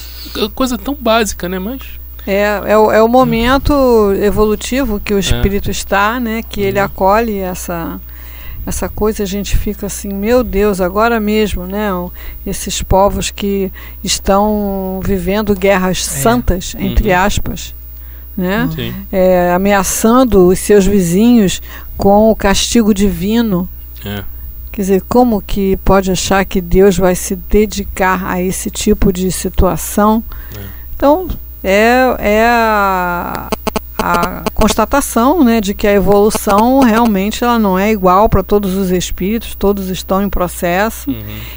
Coisa 0.53 0.77
tão 0.77 0.93
básica, 0.93 1.47
né? 1.47 1.57
Mas. 1.57 1.79
É, 2.27 2.61
é, 2.67 2.77
o, 2.77 2.91
é 2.91 3.01
o 3.01 3.07
momento 3.07 3.73
evolutivo 4.21 4.99
que 4.99 5.13
o 5.13 5.19
espírito 5.19 5.71
está, 5.71 6.19
né? 6.19 6.43
Que 6.43 6.61
ele 6.61 6.79
Uhum. 6.79 6.85
acolhe 6.85 7.37
essa 7.39 7.99
essa 8.63 8.87
coisa, 8.87 9.23
a 9.23 9.25
gente 9.25 9.57
fica 9.57 9.87
assim, 9.87 10.13
meu 10.13 10.43
Deus, 10.43 10.79
agora 10.79 11.19
mesmo, 11.19 11.65
né? 11.65 11.89
Esses 12.45 12.83
povos 12.83 13.31
que 13.31 13.71
estão 14.03 14.99
vivendo 15.03 15.55
guerras 15.55 16.05
santas, 16.05 16.75
entre 16.77 17.09
Uhum. 17.09 17.17
aspas, 17.17 17.73
né? 18.37 18.69
É, 19.11 19.51
ameaçando 19.51 20.47
os 20.47 20.59
seus 20.59 20.85
vizinhos 20.85 21.59
com 21.97 22.29
o 22.29 22.35
castigo 22.35 22.93
divino. 22.93 23.67
É. 24.05 24.23
Quer 24.71 24.81
dizer, 24.81 25.01
como 25.09 25.41
que 25.41 25.75
pode 25.77 26.11
achar 26.11 26.45
que 26.45 26.61
Deus 26.61 26.95
vai 26.97 27.15
se 27.15 27.35
dedicar 27.35 28.23
a 28.25 28.39
esse 28.41 28.69
tipo 28.69 29.11
de 29.11 29.31
situação? 29.31 30.23
Então, 30.95 31.27
é, 31.63 32.15
é 32.19 32.43
a, 32.43 33.47
a 34.01 34.43
constatação 34.53 35.43
né, 35.43 35.61
de 35.61 35.73
que 35.73 35.87
a 35.87 35.93
evolução 35.93 36.79
realmente 36.81 37.43
ela 37.43 37.59
não 37.59 37.77
é 37.77 37.91
igual 37.91 38.27
para 38.27 38.41
todos 38.43 38.75
os 38.75 38.89
espíritos, 38.91 39.55
todos 39.55 39.89
estão 39.89 40.21
em 40.21 40.29
processo 40.29 41.09
Uhum. 41.09 41.15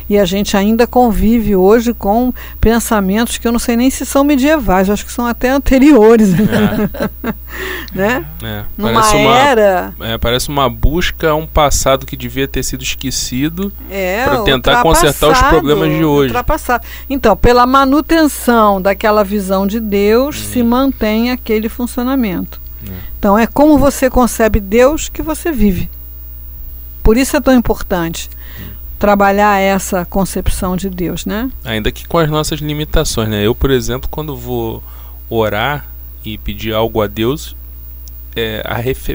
e 0.08 0.18
a 0.18 0.24
gente 0.24 0.56
ainda 0.56 0.86
convive 0.86 1.54
hoje 1.56 1.92
com 1.94 2.32
pensamentos 2.60 3.38
que 3.38 3.46
eu 3.46 3.52
não 3.52 3.58
sei 3.58 3.76
nem 3.76 3.90
se 3.90 4.04
são 4.06 4.24
medievais, 4.24 4.88
acho 4.90 5.04
que 5.04 5.12
são 5.12 5.26
até 5.26 5.48
anteriores, 5.50 6.30
né? 7.94 8.24
É. 8.42 8.64
Numa 8.76 8.92
Parece 9.00 9.16
uma, 9.16 9.38
era 9.38 9.94
é, 10.00 10.18
parece 10.18 10.48
uma 10.48 10.68
busca 10.68 11.30
a 11.30 11.34
um 11.34 11.46
passado 11.46 12.04
que 12.06 12.16
devia 12.16 12.48
ter 12.48 12.62
sido 12.62 12.82
esquecido. 12.82 13.72
É, 13.90 14.24
Pra 14.24 14.42
tentar 14.42 14.82
consertar 14.82 15.28
os 15.30 15.42
problemas 15.42 15.88
de 15.90 16.04
hoje. 16.04 16.28
ultrapassado. 16.28 16.84
Então, 17.08 17.36
pela 17.36 17.66
manutenção 17.66 18.80
daquela 18.80 19.22
visão 19.22 19.66
de 19.66 19.78
Deus, 19.80 20.40
se 20.40 20.62
mantém 20.62 21.30
aquele 21.30 21.68
funcionamento. 21.68 22.33
É. 22.36 22.90
Então, 23.18 23.38
é 23.38 23.46
como 23.46 23.78
você 23.78 24.10
concebe 24.10 24.60
Deus 24.60 25.08
que 25.08 25.22
você 25.22 25.52
vive. 25.52 25.90
Por 27.02 27.16
isso 27.16 27.36
é 27.36 27.40
tão 27.40 27.54
importante 27.54 28.30
trabalhar 28.98 29.60
essa 29.60 30.06
concepção 30.06 30.76
de 30.76 30.88
Deus, 30.88 31.26
né? 31.26 31.50
Ainda 31.64 31.92
que 31.92 32.08
com 32.08 32.16
as 32.16 32.30
nossas 32.30 32.60
limitações, 32.60 33.28
né? 33.28 33.46
Eu, 33.46 33.54
por 33.54 33.70
exemplo, 33.70 34.08
quando 34.10 34.34
vou 34.34 34.82
orar 35.28 35.86
e 36.24 36.38
pedir 36.38 36.72
algo 36.72 37.02
a 37.02 37.06
Deus, 37.06 37.54
é, 38.34 38.62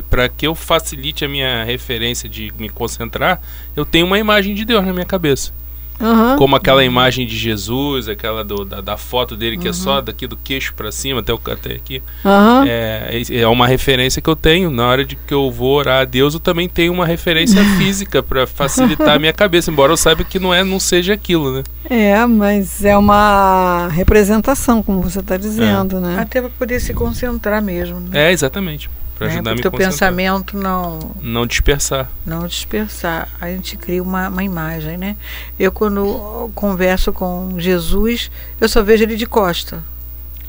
para 0.09 0.29
que 0.29 0.45
eu 0.45 0.53
facilite 0.53 1.25
a 1.25 1.27
minha 1.27 1.63
referência 1.63 2.29
de 2.29 2.53
me 2.57 2.69
concentrar, 2.69 3.41
eu 3.75 3.85
tenho 3.85 4.05
uma 4.05 4.19
imagem 4.19 4.53
de 4.53 4.63
Deus 4.63 4.85
na 4.85 4.93
minha 4.93 5.05
cabeça. 5.05 5.51
Aham. 5.99 6.37
Como 6.37 6.55
aquela 6.55 6.83
imagem 6.83 7.27
de 7.27 7.35
Jesus, 7.37 8.07
aquela 8.07 8.43
do- 8.43 8.63
da, 8.65 8.81
da 8.81 8.97
foto 8.97 9.35
dele 9.35 9.57
que 9.57 9.67
é 9.67 9.73
só 9.73 9.99
daqui 10.01 10.25
do 10.27 10.37
queixo 10.37 10.73
para 10.73 10.91
cima 10.91 11.19
até, 11.19 11.33
o, 11.33 11.39
até 11.51 11.73
aqui. 11.73 12.01
Aham. 12.25 12.63
É, 12.67 13.21
é 13.31 13.47
uma 13.47 13.67
referência 13.67 14.21
que 14.21 14.29
eu 14.29 14.35
tenho. 14.35 14.69
Na 14.71 14.87
hora 14.87 15.03
de 15.03 15.15
que 15.15 15.33
eu 15.33 15.49
vou 15.51 15.75
orar 15.75 16.01
a 16.01 16.05
Deus, 16.05 16.33
eu 16.33 16.39
também 16.39 16.69
tenho 16.69 16.93
uma 16.93 17.05
referência 17.05 17.63
física 17.77 18.23
para 18.23 18.47
facilitar 18.47 19.15
a 19.15 19.19
minha 19.19 19.33
cabeça, 19.33 19.69
embora 19.71 19.91
eu 19.91 19.97
saiba 19.97 20.23
que 20.23 20.39
não 20.39 20.53
é, 20.53 20.63
não 20.63 20.79
seja 20.79 21.13
aquilo, 21.13 21.53
né? 21.53 21.63
É, 21.89 22.25
mas 22.25 22.83
é 22.85 22.97
uma 22.97 23.87
representação, 23.91 24.81
como 24.83 25.01
você 25.01 25.19
está 25.19 25.37
dizendo, 25.37 25.99
né? 25.99 26.17
Até 26.19 26.39
para 26.41 26.49
poder 26.49 26.79
se 26.79 26.93
concentrar 26.93 27.61
mesmo. 27.61 27.99
Né? 27.99 28.29
É, 28.29 28.31
exatamente. 28.31 28.89
Para 29.19 29.27
Né? 29.27 29.33
ajudar 29.33 29.51
a 29.51 29.55
me 29.55 29.61
teu 29.61 29.69
pensamento 29.71 30.57
não 30.57 30.97
Não 31.21 31.45
dispersar. 31.45 32.09
não 32.25 32.47
dispersar. 32.47 33.27
A 33.39 33.47
gente 33.49 33.75
cria 33.77 34.01
uma, 34.01 34.29
uma 34.29 34.43
imagem, 34.43 34.97
né? 34.97 35.15
Eu 35.59 35.71
quando 35.71 36.49
converso 36.55 37.11
com 37.13 37.59
Jesus, 37.59 38.31
eu 38.61 38.67
só 38.69 38.81
vejo 38.81 39.03
ele 39.03 39.15
de 39.17 39.25
costa, 39.25 39.83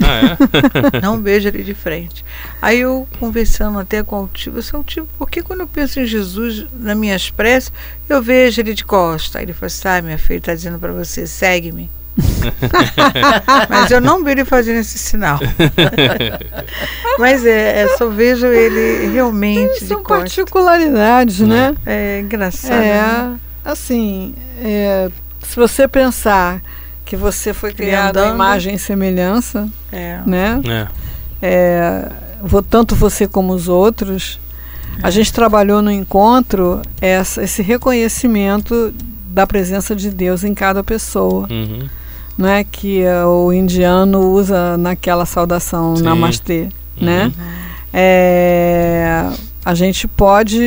Ah, 0.01 0.37
é? 0.95 1.01
não 1.03 1.21
vejo 1.21 1.49
ele 1.49 1.63
de 1.65 1.75
frente. 1.75 2.25
Aí 2.63 2.79
eu 2.81 3.07
conversando 3.19 3.79
até 3.79 4.03
com 4.05 4.23
o 4.25 4.29
tio, 4.29 4.55
eu 4.57 4.63
sou 4.63 4.83
tipo, 4.85 5.07
por 5.19 5.29
que 5.29 5.43
quando 5.43 5.61
eu 5.61 5.67
penso 5.69 5.99
em 6.01 6.07
Jesus 6.07 6.65
nas 6.73 6.97
minhas 6.97 7.29
preces, 7.29 7.73
eu 8.09 8.23
vejo 8.23 8.61
ele 8.63 8.73
de 8.73 8.85
costa? 8.85 9.39
Aí 9.39 9.45
ele 9.45 9.53
falou 9.53 9.67
assim, 9.67 9.89
ah, 9.89 10.01
minha 10.03 10.17
filha, 10.19 10.39
está 10.39 10.55
dizendo 10.55 10.79
para 10.79 10.93
você, 10.93 11.27
segue-me. 11.27 11.91
Mas 13.69 13.91
eu 13.91 14.01
não 14.01 14.25
vi 14.25 14.33
ele 14.33 14.45
fazendo 14.45 14.79
esse 14.79 14.99
sinal. 14.99 15.39
Mas 17.19 17.45
é, 17.45 17.83
é, 17.83 17.89
só 17.97 18.09
vejo 18.09 18.47
ele 18.47 19.13
realmente 19.13 19.81
de 19.81 19.87
São 19.87 20.03
particularidades, 20.03 21.41
né? 21.41 21.75
É 21.87 22.21
engraçado. 22.21 22.73
É, 22.73 23.03
né? 23.03 23.39
assim, 23.65 24.35
é, 24.63 25.11
se 25.43 25.57
você 25.57 25.87
pensar 25.87 26.63
que 27.05 27.17
você 27.17 27.53
foi 27.53 27.73
criado 27.73 28.19
à 28.19 28.29
imagem 28.29 28.75
e 28.75 28.79
semelhança, 28.79 29.69
É. 29.91 30.21
né? 30.27 30.61
é. 30.69 31.11
É, 31.43 32.09
tanto 32.69 32.95
você 32.95 33.27
como 33.27 33.53
os 33.53 33.67
outros, 33.69 34.39
a 35.03 35.11
gente 35.11 35.33
trabalhou 35.33 35.83
no 35.83 35.91
encontro 35.91 36.83
essa, 37.01 37.43
esse 37.43 37.63
reconhecimento 37.63 38.95
da 39.27 39.47
presença 39.47 39.95
de 39.95 40.11
Deus 40.11 40.45
em 40.45 40.55
cada 40.55 40.85
pessoa. 40.85 41.47
Uhum. 41.51 41.89
Não 42.41 42.49
é 42.49 42.65
que 42.65 43.03
uh, 43.05 43.29
o 43.29 43.53
indiano 43.53 44.19
usa 44.31 44.79
naquela 44.79 45.27
saudação 45.27 45.95
Sim. 45.95 46.03
namastê, 46.05 46.69
Uhum. 46.99 47.05
né? 47.07 47.33
É, 47.93 49.29
a 49.63 49.75
gente 49.75 50.09
pode 50.09 50.59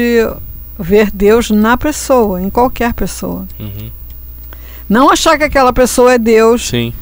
ver 0.79 1.09
Deus 1.12 1.49
na 1.49 1.75
pessoa, 1.75 2.39
em 2.39 2.49
qualquer 2.51 2.93
pessoa. 2.93 3.47
Uhum. 3.59 3.89
Não 4.88 5.09
achar 5.09 5.36
que 5.36 5.43
aquela 5.43 5.73
pessoa 5.73 6.13
é 6.13 6.17
Deus, 6.19 6.67
Sim, 6.69 6.93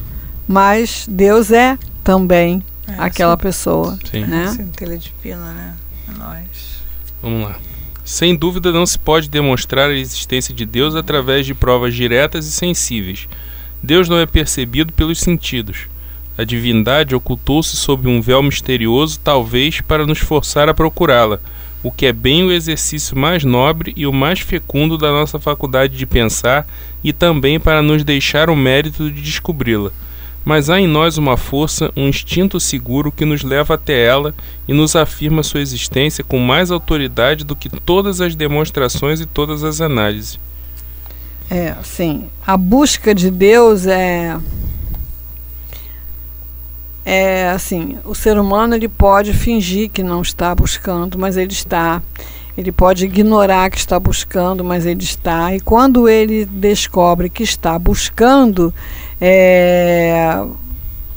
mas 0.48 1.06
Deus 1.06 1.50
é 1.50 1.76
também 2.02 2.62
É, 2.88 2.94
aquela 2.98 3.36
pessoa, 3.36 3.98
sim. 4.10 4.24
né? 4.24 4.48
Centelha 4.56 4.96
divina, 4.96 5.52
né? 5.52 5.74
É 6.08 6.18
nós. 6.18 6.82
Vamos 7.22 7.42
lá. 7.48 7.56
Sem 8.04 8.34
dúvida, 8.34 8.72
não 8.72 8.84
se 8.86 8.98
pode 8.98 9.28
demonstrar 9.28 9.90
a 9.90 9.94
existência 9.94 10.54
de 10.54 10.64
Deus 10.64 10.94
através 10.94 11.44
de 11.46 11.54
provas 11.54 11.94
diretas 11.94 12.46
e 12.46 12.50
sensíveis. 12.52 13.28
Deus 13.82 14.08
não 14.08 14.18
é 14.18 14.26
percebido 14.26 14.92
pelos 14.92 15.18
sentidos. 15.18 15.86
A 16.38 16.44
divindade 16.44 17.14
ocultou-se 17.14 17.76
sob 17.76 18.08
um 18.08 18.20
véu 18.20 18.42
misterioso, 18.42 19.18
talvez 19.22 19.80
para 19.80 20.06
nos 20.06 20.20
forçar 20.20 20.68
a 20.68 20.74
procurá-la, 20.74 21.40
o 21.82 21.90
que 21.90 22.06
é 22.06 22.12
bem 22.12 22.44
o 22.44 22.52
exercício 22.52 23.18
mais 23.18 23.42
nobre 23.42 23.92
e 23.96 24.06
o 24.06 24.12
mais 24.12 24.38
fecundo 24.38 24.96
da 24.96 25.10
nossa 25.10 25.38
faculdade 25.40 25.96
de 25.96 26.06
pensar 26.06 26.66
e 27.02 27.12
também 27.12 27.58
para 27.58 27.82
nos 27.82 28.04
deixar 28.04 28.48
o 28.48 28.56
mérito 28.56 29.10
de 29.10 29.20
descobri-la. 29.20 29.90
Mas 30.44 30.70
há 30.70 30.80
em 30.80 30.86
nós 30.86 31.18
uma 31.18 31.36
força, 31.36 31.92
um 31.96 32.08
instinto 32.08 32.60
seguro 32.60 33.12
que 33.12 33.24
nos 33.24 33.42
leva 33.42 33.74
até 33.74 34.04
ela 34.04 34.34
e 34.66 34.72
nos 34.72 34.94
afirma 34.94 35.42
sua 35.42 35.60
existência 35.60 36.22
com 36.22 36.38
mais 36.38 36.70
autoridade 36.70 37.44
do 37.44 37.56
que 37.56 37.68
todas 37.68 38.20
as 38.20 38.36
demonstrações 38.36 39.20
e 39.20 39.26
todas 39.26 39.64
as 39.64 39.80
análises. 39.80 40.38
É, 41.54 41.74
sim. 41.84 42.30
A 42.46 42.56
busca 42.56 43.14
de 43.14 43.30
Deus 43.30 43.86
é 43.86 44.38
é 47.04 47.50
assim, 47.50 47.98
o 48.04 48.14
ser 48.14 48.38
humano 48.38 48.74
ele 48.74 48.88
pode 48.88 49.32
fingir 49.34 49.90
que 49.90 50.02
não 50.02 50.22
está 50.22 50.54
buscando, 50.54 51.18
mas 51.18 51.36
ele 51.36 51.52
está. 51.52 52.00
Ele 52.56 52.70
pode 52.70 53.04
ignorar 53.06 53.70
que 53.70 53.78
está 53.78 53.98
buscando, 53.98 54.62
mas 54.62 54.86
ele 54.86 55.02
está. 55.02 55.54
E 55.54 55.60
quando 55.60 56.08
ele 56.08 56.44
descobre 56.44 57.28
que 57.28 57.42
está 57.42 57.78
buscando, 57.78 58.72
é, 59.20 60.42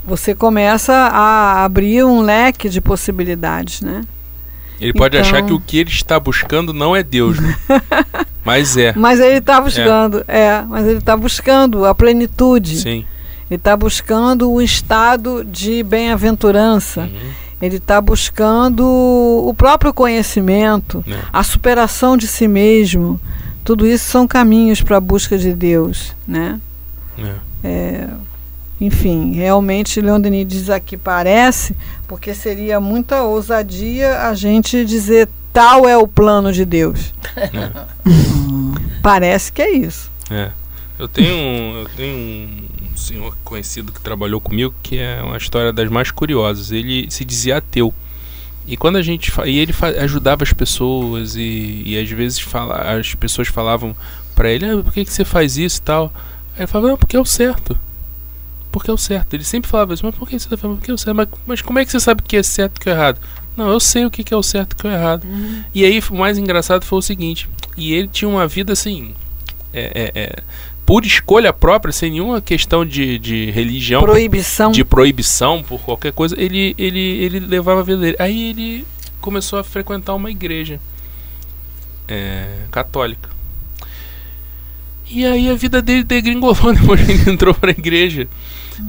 você 0.05 0.33
começa 0.33 0.93
a 0.93 1.63
abrir 1.63 2.03
um 2.05 2.21
leque 2.21 2.67
de 2.69 2.81
possibilidades, 2.81 3.81
né? 3.81 4.01
Ele 4.81 4.93
pode 4.93 5.15
Então- 5.17 5.29
achar 5.29 5.45
que 5.45 5.53
o 5.53 5.59
que 5.59 5.77
ele 5.77 5.89
está 5.89 6.19
buscando 6.19 6.73
não 6.73 6.95
é 6.95 7.03
Deus, 7.03 7.39
né? 7.39 7.55
mas 8.45 8.77
é. 8.77 8.93
Mas 8.95 9.19
ele 9.19 9.39
está 9.39 9.59
buscando, 9.59 10.23
é. 10.27 10.61
mas 10.61 10.85
ele 10.85 10.99
está 10.99 11.17
buscando 11.17 11.85
a 11.85 11.95
plenitude. 11.95 12.77
Sim. 12.77 13.05
Ele 13.49 13.57
está 13.57 13.75
buscando 13.75 14.51
o 14.51 14.61
estado 14.61 15.43
de 15.43 15.83
bem-aventurança. 15.83 17.01
Uhum. 17.01 17.31
Ele 17.61 17.77
está 17.77 17.99
buscando 18.01 18.83
o 18.85 19.53
próprio 19.53 19.93
conhecimento, 19.93 21.03
É. 21.07 21.17
a 21.31 21.43
superação 21.43 22.15
de 22.17 22.27
si 22.27 22.47
mesmo. 22.47 23.19
Tudo 23.63 23.87
isso 23.87 24.09
são 24.09 24.27
caminhos 24.27 24.81
para 24.81 24.97
a 24.97 25.01
busca 25.01 25.37
de 25.37 25.53
Deus, 25.53 26.15
né? 26.27 26.59
É. 27.63 28.07
Enfim, 28.79 29.33
realmente 29.33 30.01
Leon 30.01 30.19
Denis 30.19 30.45
diz 30.47 30.69
aqui 30.69 30.97
parece, 30.97 31.75
porque 32.07 32.33
seria 32.33 32.79
muita 32.79 33.23
ousadia 33.23 34.27
a 34.27 34.33
gente 34.33 34.83
dizer 34.85 35.29
tal 35.55 35.87
é 35.87 35.97
o 35.97 36.05
plano 36.05 36.51
de 36.51 36.65
Deus. 36.65 37.13
parece 39.01 39.51
que 39.51 39.61
é 39.61 39.71
isso. 39.71 40.11
É. 40.29 40.51
Eu 40.99 41.07
tenho, 41.07 41.33
um- 41.35 41.77
eu 41.79 41.89
tenho 41.95 42.15
um 42.93 42.97
senhor 42.97 43.35
conhecido 43.43 43.91
que 43.91 43.99
trabalhou 44.01 44.39
comigo 44.39 44.73
que 44.83 44.97
é 44.97 45.21
uma 45.21 45.37
história 45.37 45.71
das 45.73 45.89
mais 45.89 46.11
curiosas. 46.11 46.71
Ele 46.71 47.09
se 47.09 47.23
dizia 47.25 47.57
ateu. 47.57 47.93
E 48.67 48.75
quando 48.75 48.95
a 48.97 49.01
gente 49.01 49.31
e 49.45 49.59
ele 49.59 49.73
ajudava 50.01 50.43
as 50.43 50.51
pessoas 50.51 51.35
e, 51.35 51.83
e 51.85 51.99
às 51.99 52.09
vezes 52.09 52.39
fala, 52.39 52.97
as 52.97 53.13
pessoas 53.13 53.47
falavam 53.47 53.95
pra 54.33 54.49
ele, 54.49 54.65
ah, 54.65 54.81
por 54.83 54.91
que, 54.91 55.05
que 55.05 55.13
você 55.13 55.23
faz 55.23 55.57
isso 55.57 55.77
e 55.79 55.81
tal? 55.81 56.11
Aí 56.55 56.61
ele 56.61 56.67
falava, 56.67 56.89
não, 56.91 56.97
porque 56.97 57.15
é 57.15 57.19
o 57.19 57.25
certo. 57.25 57.77
Porque 58.71 58.89
é 58.89 58.93
o 58.93 58.97
certo. 58.97 59.33
Ele 59.35 59.43
sempre 59.43 59.69
falava 59.69 59.93
isso, 59.93 60.05
mas 60.05 60.15
por 60.15 60.27
que 60.27 60.37
você 60.39 60.49
tá 60.49 60.57
falando? 60.57 60.77
Porque 60.77 60.91
é 60.91 60.93
o 60.93 60.97
certo. 60.97 61.15
Mas, 61.15 61.27
mas 61.45 61.61
como 61.61 61.77
é 61.79 61.85
que 61.85 61.91
você 61.91 61.99
sabe 61.99 62.21
o 62.21 62.23
que 62.25 62.35
é 62.37 62.43
certo 62.43 62.77
e 62.77 62.79
o 62.79 62.81
que 62.81 62.89
é 62.89 62.93
errado? 62.93 63.19
Não, 63.55 63.69
eu 63.69 63.79
sei 63.79 64.05
o 64.05 64.11
que 64.11 64.23
que 64.23 64.33
é 64.33 64.37
o 64.37 64.43
certo 64.43 64.73
e 64.73 64.75
o 64.75 64.77
que 64.77 64.87
é 64.87 64.89
o 64.89 64.93
errado. 64.93 65.27
E 65.73 65.85
aí 65.85 66.01
o 66.09 66.15
mais 66.15 66.37
engraçado 66.37 66.83
foi 66.83 66.99
o 66.99 67.01
seguinte, 67.01 67.47
e 67.77 67.93
ele 67.93 68.07
tinha 68.07 68.27
uma 68.27 68.47
vida 68.47 68.73
assim, 68.73 69.13
é, 69.73 70.11
é, 70.13 70.21
é, 70.21 70.35
por 70.85 71.05
escolha 71.05 71.51
própria, 71.51 71.91
sem 71.91 72.11
nenhuma 72.11 72.39
questão 72.41 72.85
de, 72.85 73.17
de 73.17 73.49
religião, 73.51 74.01
Proibição. 74.01 74.71
de 74.71 74.83
proibição 74.83 75.63
por 75.63 75.81
qualquer 75.81 76.13
coisa, 76.13 76.35
ele, 76.39 76.75
ele, 76.77 76.99
ele 76.99 77.39
levava 77.39 77.79
a 77.79 77.83
vida 77.83 77.97
dele. 77.97 78.15
Aí 78.19 78.49
ele 78.49 78.85
começou 79.19 79.57
a 79.57 79.63
frequentar 79.63 80.13
uma 80.13 80.29
igreja 80.29 80.79
é, 82.07 82.47
católica. 82.71 83.29
E 85.09 85.25
aí 85.25 85.49
a 85.49 85.55
vida 85.55 85.81
dele 85.81 86.03
degringolou 86.03 86.73
depois 86.73 87.03
que 87.03 87.11
ele 87.11 87.31
entrou 87.31 87.53
pra 87.53 87.71
igreja. 87.71 88.27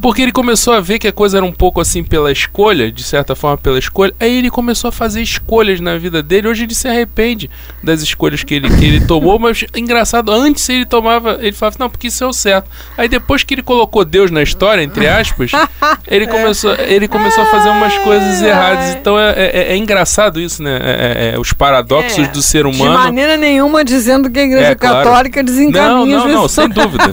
Porque 0.03 0.23
ele 0.23 0.33
começou 0.33 0.75
a 0.75 0.81
ver 0.81 0.99
que 0.99 1.09
a 1.09 1.13
coisa 1.13 1.39
era 1.39 1.47
um 1.47 1.53
pouco 1.53 1.81
assim 1.81 2.03
pela 2.03 2.33
escolha, 2.33 2.91
de 2.91 3.03
certa 3.03 3.35
forma 3.37 3.57
pela 3.57 3.79
escolha. 3.79 4.13
Aí 4.19 4.39
ele 4.39 4.51
começou 4.51 4.89
a 4.89 4.93
fazer 4.93 5.23
escolhas 5.23 5.81
na 5.81 5.97
vida 5.97 6.23
dele. 6.23 6.49
Hoje 6.49 6.65
ele 6.65 6.75
se 6.75 6.89
arrepende 6.89 7.49
das 7.83 8.03
escolhas 8.03 8.43
que 8.43 8.55
ele, 8.55 8.69
que 8.77 8.85
ele 8.85 9.01
tomou. 9.07 9.39
Mas 9.39 9.65
engraçado, 9.75 10.33
antes 10.33 10.69
ele 10.69 10.85
tomava. 10.85 11.39
Ele 11.41 11.53
falava, 11.53 11.77
não, 11.79 11.89
porque 11.91 12.09
isso 12.09 12.25
é 12.25 12.27
o 12.27 12.33
certo. 12.33 12.69
Aí 12.99 13.09
depois 13.09 13.43
que 13.45 13.55
ele 13.55 13.63
colocou 13.63 14.05
Deus 14.05 14.31
na 14.31 14.43
história, 14.43 14.83
entre 14.83 15.07
aspas, 15.09 15.53
ele 16.09 16.27
começou, 16.27 16.75
ele 16.75 17.07
começou 17.07 17.45
a 17.45 17.47
fazer 17.47 17.69
umas 17.69 17.97
coisas 17.99 18.43
erradas. 18.43 18.97
Então 18.97 19.19
é, 19.19 19.33
é- 19.37 19.73
é 19.73 19.77
engraçado 19.77 20.41
isso, 20.41 20.63
né? 20.63 20.79
É- 20.83 21.31
é- 21.31 21.35
é 21.35 21.39
os 21.39 21.53
paradoxos 21.53 22.19
É, 22.27 22.29
do 22.29 22.43
ser 22.43 22.65
De 22.65 22.75
humano. 22.77 22.95
maneira 22.99 23.37
nenhuma 23.37 23.85
dizendo 23.85 24.29
que 24.31 24.39
a 24.41 24.43
Igreja 24.43 24.67
É, 24.69 24.75
claro. 24.75 25.05
Católica 25.09 25.43
desencaminha 25.45 25.89
Não, 25.89 26.07
não, 26.07 26.29
não, 26.29 26.49
sem 26.49 26.69
dúvida. 26.69 27.05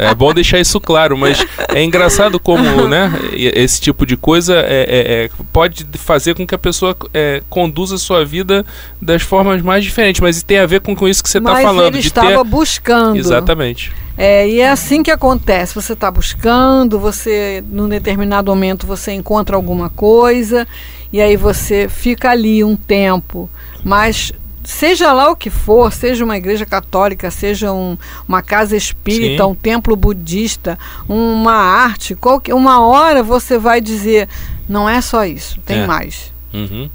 É, 0.00 0.10
é 0.10 0.14
bom 0.14 0.32
deixar 0.32 0.60
isso 0.60 0.80
claro, 0.80 1.16
mas 1.18 1.44
é 1.74 1.82
engraçado 1.82 2.11
como, 2.40 2.62
né, 2.88 3.12
esse 3.32 3.80
tipo 3.80 4.06
de 4.06 4.16
coisa 4.16 4.54
é, 4.54 4.84
é- 4.88 5.24
é- 5.24 5.30
pode 5.52 5.86
fazer 5.94 6.34
com 6.34 6.46
que 6.46 6.54
a 6.54 6.58
pessoa 6.58 6.96
é, 7.12 7.42
conduza 7.48 7.96
a 7.96 7.98
sua 7.98 8.24
vida 8.24 8.64
das 9.00 9.22
formas 9.22 9.62
mais 9.62 9.84
diferentes, 9.84 10.20
mas 10.20 10.42
tem 10.42 10.58
a 10.58 10.66
ver 10.66 10.80
com, 10.80 10.94
com 10.94 11.08
isso 11.08 11.22
que 11.22 11.30
você 11.30 11.38
está 11.38 11.56
falando, 11.56 11.86
ele 11.94 12.00
de 12.00 12.06
estava 12.06 12.28
ter... 12.28 12.44
buscando. 12.44 13.16
Exatamente. 13.16 13.92
É, 14.16 14.48
e 14.48 14.60
é 14.60 14.70
assim 14.70 15.02
que 15.02 15.10
acontece. 15.10 15.74
Você 15.74 15.94
está 15.94 16.10
buscando, 16.10 16.98
você, 16.98 17.64
num 17.68 17.88
determinado 17.88 18.50
momento, 18.50 18.86
você 18.86 19.12
encontra 19.12 19.56
alguma 19.56 19.88
coisa, 19.88 20.66
e 21.12 21.20
aí 21.20 21.36
você 21.36 21.88
fica 21.88 22.30
ali 22.30 22.62
um 22.62 22.76
tempo. 22.76 23.48
Mas 23.84 24.32
seja 24.64 25.12
lá 25.12 25.30
o 25.30 25.36
que 25.36 25.50
for, 25.50 25.92
seja 25.92 26.24
uma 26.24 26.36
igreja 26.36 26.64
católica, 26.66 27.30
seja 27.30 27.72
um- 27.72 27.96
uma 28.28 28.42
casa 28.42 28.76
espírita, 28.76 29.42
Sim. 29.44 29.50
um 29.50 29.54
templo 29.54 29.96
budista, 29.96 30.78
uma 31.08 31.54
arte, 31.54 32.14
qualquer, 32.14 32.54
uma 32.54 32.80
hora 32.80 33.22
você 33.22 33.58
vai 33.58 33.80
dizer, 33.80 34.28
não 34.68 34.88
é 34.88 35.00
só 35.00 35.24
isso, 35.24 35.58
tem 35.66 35.80
É. 35.80 35.86
mais. 35.86 36.32
Uhum, 36.52 36.88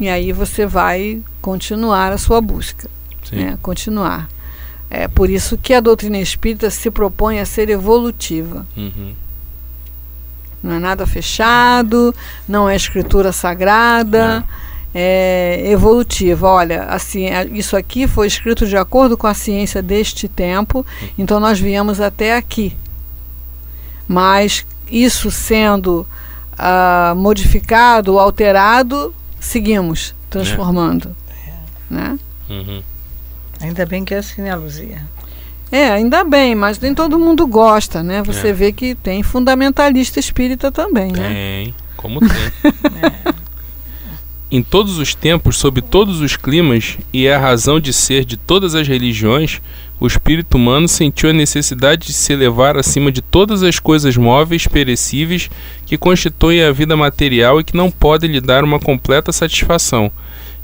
E 0.00 0.08
aí 0.08 0.32
você 0.32 0.64
vai 0.64 1.20
continuar 1.42 2.12
a 2.12 2.18
sua 2.18 2.40
busca 2.40 2.88
né, 3.32 3.58
continuar. 3.60 4.28
É 4.88 5.06
por 5.06 5.28
isso 5.28 5.58
que 5.58 5.74
a 5.74 5.80
doutrina 5.80 6.18
espírita 6.18 6.70
se 6.70 6.90
propõe 6.90 7.40
a 7.40 7.44
ser 7.44 7.68
evolutiva. 7.68 8.64
Uhum, 8.76 9.12
Não 10.62 10.72
é 10.74 10.78
nada 10.78 11.06
fechado, 11.06 12.14
não 12.48 12.68
é 12.68 12.74
escritura 12.74 13.30
sagrada, 13.32 14.44
é 14.94 15.62
evolutiva. 15.66 16.48
Olha, 16.48 16.84
assim, 16.84 17.26
isso 17.52 17.76
aqui 17.76 18.06
foi 18.06 18.26
escrito 18.26 18.66
de 18.66 18.76
acordo 18.76 19.16
com 19.16 19.26
a 19.26 19.34
ciência 19.34 19.82
deste 19.82 20.28
tempo, 20.28 20.84
então 21.16 21.38
nós 21.38 21.58
viemos 21.60 22.00
até 22.00 22.36
aqui. 22.36 22.76
Mas 24.06 24.64
isso 24.90 25.30
sendo 25.30 26.06
ah, 26.58 27.14
modificado 27.16 28.18
alterado, 28.18 29.14
seguimos 29.38 30.14
transformando. 30.30 31.14
Né? 31.90 32.18
uhum. 32.50 32.82
Ainda 33.60 33.84
bem 33.86 34.04
que 34.04 34.14
é 34.14 34.18
assim, 34.18 34.42
né, 34.42 34.54
Luzia? 34.54 35.02
É, 35.70 35.90
ainda 35.90 36.24
bem, 36.24 36.54
mas 36.54 36.78
nem 36.78 36.94
todo 36.94 37.18
mundo 37.18 37.46
gosta, 37.46 38.02
né? 38.02 38.22
Você 38.22 38.48
É. 38.48 38.52
vê 38.52 38.72
que 38.72 38.94
tem 38.94 39.22
fundamentalista 39.22 40.18
espírita 40.18 40.72
também, 40.72 41.12
né? 41.12 41.28
Tem, 41.28 41.74
como 41.96 42.20
tem. 42.20 42.28
Em 44.50 44.62
todos 44.62 44.96
os 44.96 45.14
tempos, 45.14 45.58
sob 45.58 45.82
todos 45.82 46.22
os 46.22 46.34
climas, 46.34 46.96
e 47.12 47.26
é 47.26 47.34
a 47.34 47.38
razão 47.38 47.78
de 47.78 47.92
ser 47.92 48.24
de 48.24 48.38
todas 48.38 48.74
as 48.74 48.88
religiões, 48.88 49.60
o 50.00 50.06
espírito 50.06 50.56
humano 50.56 50.88
sentiu 50.88 51.28
a 51.28 51.34
necessidade 51.34 52.06
de 52.06 52.14
se 52.14 52.32
elevar 52.32 52.74
acima 52.78 53.12
de 53.12 53.20
todas 53.20 53.62
as 53.62 53.78
coisas 53.78 54.16
móveis, 54.16 54.66
perecíveis, 54.66 55.50
que 55.84 55.98
constituem 55.98 56.62
a 56.62 56.72
vida 56.72 56.96
material 56.96 57.60
e 57.60 57.64
que 57.64 57.76
não 57.76 57.90
podem 57.90 58.30
lhe 58.30 58.40
dar 58.40 58.64
uma 58.64 58.80
completa 58.80 59.32
satisfação. 59.32 60.10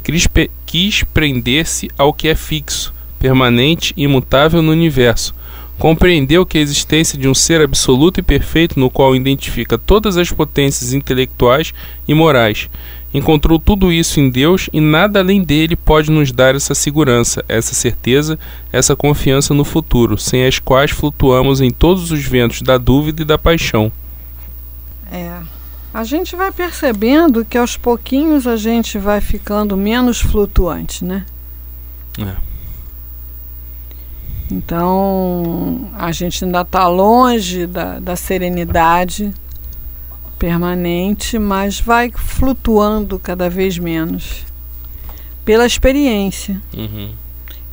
Quis, 0.02 1.04
prender-se 1.12 1.90
ao 1.98 2.14
que 2.14 2.28
é 2.28 2.34
fixo, 2.34 2.94
permanente 3.18 3.92
e 3.98 4.04
imutável 4.04 4.62
no 4.62 4.72
universo. 4.72 5.34
Compreendeu 5.78 6.46
que 6.46 6.56
a 6.56 6.60
existência 6.60 7.18
de 7.18 7.28
um 7.28 7.34
ser 7.34 7.60
absoluto 7.60 8.20
e 8.20 8.22
perfeito 8.22 8.80
no 8.80 8.88
qual 8.88 9.14
identifica 9.14 9.76
todas 9.76 10.16
as 10.16 10.30
potências 10.30 10.94
intelectuais 10.94 11.74
e 12.08 12.14
morais. 12.14 12.70
Encontrou 13.14 13.61
tudo 13.61 13.92
isso 13.92 14.18
em 14.18 14.29
Deus 14.29 14.68
e 14.72 14.81
nada 14.81 15.20
além 15.20 15.40
dele 15.40 15.77
pode 15.77 16.11
nos 16.11 16.33
dar 16.33 16.57
essa 16.57 16.74
segurança, 16.74 17.44
essa 17.48 17.72
certeza, 17.72 18.37
essa 18.72 18.96
confiança 18.96 19.55
no 19.55 19.64
futuro, 19.64 20.18
sem 20.18 20.44
as 20.44 20.59
quais 20.59 20.90
flutuamos 20.90 21.61
em 21.61 21.70
todos 21.70 22.11
os 22.11 22.24
ventos 22.24 22.61
da 22.61 22.77
dúvida 22.77 23.22
e 23.22 23.24
da 23.24 23.38
paixão. 23.38 23.92
É. 25.12 25.40
A 25.92 26.03
gente 26.03 26.35
vai 26.35 26.50
percebendo 26.50 27.44
que 27.44 27.57
aos 27.57 27.77
pouquinhos 27.77 28.48
a 28.48 28.57
gente 28.57 28.98
vai 28.98 29.20
ficando 29.20 29.77
menos 29.77 30.20
flutuante, 30.20 31.05
né? 31.05 31.24
É. 32.18 32.35
Então 34.50 35.88
a 35.96 36.11
gente 36.11 36.44
ainda 36.44 36.62
está 36.62 36.88
longe 36.88 37.64
da, 37.68 38.00
da 38.00 38.16
serenidade 38.16 39.33
permanente, 40.44 41.38
mas 41.38 41.80
vai 41.80 42.12
flutuando 42.14 43.18
cada 43.18 43.48
vez 43.48 43.78
menos 43.78 44.44
pela 45.42 45.64
experiência. 45.64 46.61
Uhum. 46.76 47.12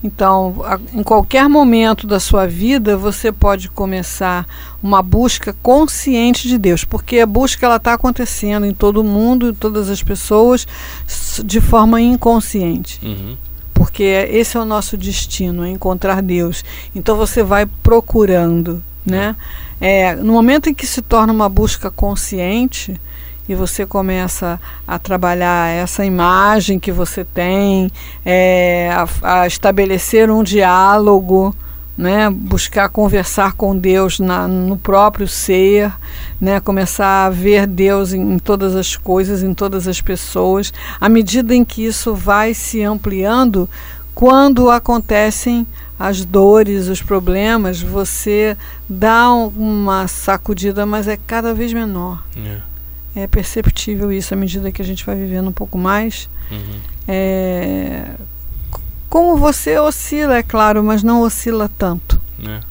Então, 0.02 0.56
a, 0.64 0.80
em 0.98 1.04
qualquer 1.04 1.50
momento 1.50 2.08
da 2.08 2.18
sua 2.18 2.48
vida, 2.48 2.96
você 2.96 3.30
pode 3.30 3.68
começar 3.70 4.48
uma 4.82 5.02
busca 5.02 5.54
consciente 5.62 6.48
de 6.48 6.58
Deus, 6.58 6.86
porque 6.86 7.20
a 7.20 7.26
busca 7.26 7.66
ela 7.66 7.76
está 7.76 7.94
acontecendo 7.94 8.66
em 8.66 8.74
todo 8.74 9.04
mundo, 9.04 9.50
em 9.50 9.54
todas 9.54 9.90
as 9.90 10.02
pessoas, 10.02 10.66
de 11.44 11.60
forma 11.60 12.00
inconsciente. 12.00 13.02
Uhum. 13.04 13.36
Porque 13.74 14.04
esse 14.32 14.56
é 14.56 14.62
o 14.62 14.66
nosso 14.66 14.96
destino, 14.96 15.66
é 15.66 15.70
encontrar 15.70 16.22
Deus. 16.22 16.64
Então 16.96 17.18
você 17.18 17.44
vai 17.44 17.66
procurando, 17.66 18.82
né? 19.06 19.36
É, 19.80 20.16
no 20.16 20.34
momento 20.34 20.70
em 20.70 20.74
que 20.74 20.86
se 20.86 21.02
torna 21.02 21.34
uma 21.34 21.50
busca 21.50 21.90
consciente, 21.90 23.00
e 23.50 23.56
você 23.56 23.86
começa 23.86 24.60
a 24.88 24.98
trabalhar 24.98 25.70
essa 25.70 26.06
imagem 26.06 26.80
que 26.80 26.92
você 26.92 27.26
tem, 27.26 27.92
é, 28.26 28.90
a, 28.94 29.42
a, 29.42 29.48
estabelecer 29.48 30.30
um 30.30 30.44
diálogo, 30.44 31.54
né, 31.98 32.30
buscar 32.30 32.88
conversar 32.90 33.54
com 33.54 33.78
Deus 33.78 34.20
na, 34.20 34.48
no 34.48 34.78
próprio 34.78 35.28
ser, 35.28 35.92
né, 36.40 36.60
começar 36.60 37.26
a 37.26 37.30
ver 37.30 37.68
Deus 37.68 38.14
em, 38.14 38.36
em 38.36 38.40
todas 38.40 38.76
as 38.76 38.96
coisas, 38.96 39.44
em 39.44 39.54
todas 39.54 39.88
as 39.88 40.00
pessoas, 40.00 40.74
à 41.00 41.10
medida 41.10 41.54
em 41.54 41.66
que 41.66 41.84
isso 41.84 42.16
vai 42.16 42.54
se 42.54 42.82
ampliando, 42.82 43.70
quando 44.14 44.70
acontecem 44.70 45.66
as 45.98 46.26
dores, 46.26 46.88
os 46.88 47.02
problemas, 47.02 47.82
você 47.82 48.58
dá 48.90 49.32
uma 49.32 50.08
sacudida, 50.08 50.86
mas 50.86 51.08
é 51.08 51.16
cada 51.16 51.54
vez 51.54 51.72
menor. 51.72 52.24
É. 52.36 52.58
É 53.14 53.28
perceptível 53.28 54.12
isso 54.12 54.34
à 54.34 54.38
medida 54.38 54.72
que 54.72 54.82
a 54.82 54.86
gente 54.86 55.06
vai 55.06 55.16
vivendo 55.16 55.50
um 55.50 55.54
pouco 55.54 55.78
mais. 55.78 56.30
Uhum. 56.50 56.80
É, 57.08 58.06
como 59.10 59.36
você 59.38 59.78
oscila, 59.78 60.38
é 60.38 60.44
claro, 60.44 60.84
mas 60.84 61.04
não 61.04 61.22
oscila 61.22 61.70
tanto. 61.78 62.20
É. 62.48 62.62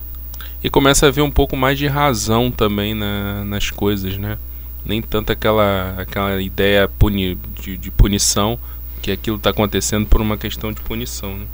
E 0.64 0.70
começa 0.70 1.06
a 1.06 1.10
ver 1.10 1.22
um 1.22 1.30
pouco 1.30 1.56
mais 1.56 1.78
de 1.78 1.86
razão 1.86 2.50
também 2.50 2.94
na, 2.94 3.44
nas 3.44 3.70
coisas, 3.70 4.16
né? 4.16 4.38
Nem 4.84 5.02
tanto 5.02 5.30
aquela, 5.32 5.94
aquela 5.98 6.40
ideia 6.40 6.88
puni, 6.98 7.38
de, 7.62 7.76
de 7.76 7.90
punição, 7.90 8.58
que 9.00 9.10
aquilo 9.10 9.36
está 9.36 9.50
acontecendo 9.50 10.06
por 10.06 10.20
uma 10.20 10.36
questão 10.36 10.72
de 10.72 10.80
punição, 10.80 11.36
né? 11.36 11.46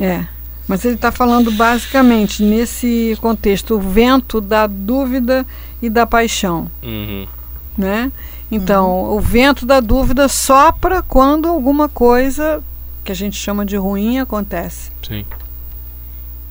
É. 0.00 0.26
Mas 0.66 0.84
ele 0.84 0.94
está 0.94 1.12
falando 1.12 1.50
basicamente 1.52 2.42
nesse 2.42 3.16
contexto 3.20 3.74
o 3.74 3.80
vento 3.80 4.40
da 4.40 4.66
dúvida 4.66 5.46
e 5.82 5.90
da 5.90 6.06
paixão. 6.06 6.70
Uhum. 6.82 7.26
Né? 7.76 8.10
Então, 8.50 8.88
uhum. 8.90 9.16
o 9.16 9.20
vento 9.20 9.66
da 9.66 9.80
dúvida 9.80 10.28
sopra 10.28 11.02
quando 11.02 11.48
alguma 11.48 11.88
coisa 11.88 12.62
que 13.04 13.12
a 13.12 13.14
gente 13.14 13.36
chama 13.36 13.66
de 13.66 13.76
ruim 13.76 14.18
acontece. 14.18 14.90
Sim. 15.06 15.26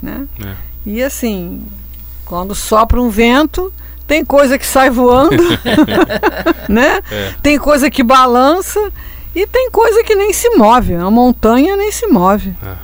Né? 0.01 0.27
É. 0.45 0.55
E 0.85 1.01
assim, 1.01 1.63
quando 2.23 2.53
sopra 2.53 3.01
um 3.01 3.09
vento, 3.09 3.73
tem 4.05 4.23
coisa 4.23 4.59
que 4.59 4.65
sai 4.65 4.91
voando, 4.91 5.43
né? 6.69 7.01
É. 7.09 7.33
Tem 7.41 7.57
coisa 7.57 7.89
que 7.89 8.03
balança 8.03 8.91
e 9.35 9.47
tem 9.47 9.69
coisa 9.71 10.03
que 10.03 10.15
nem 10.15 10.31
se 10.33 10.49
move. 10.51 10.95
A 10.95 11.09
montanha 11.09 11.75
nem 11.75 11.91
se 11.91 12.07
move. 12.07 12.53
É. 12.63 12.75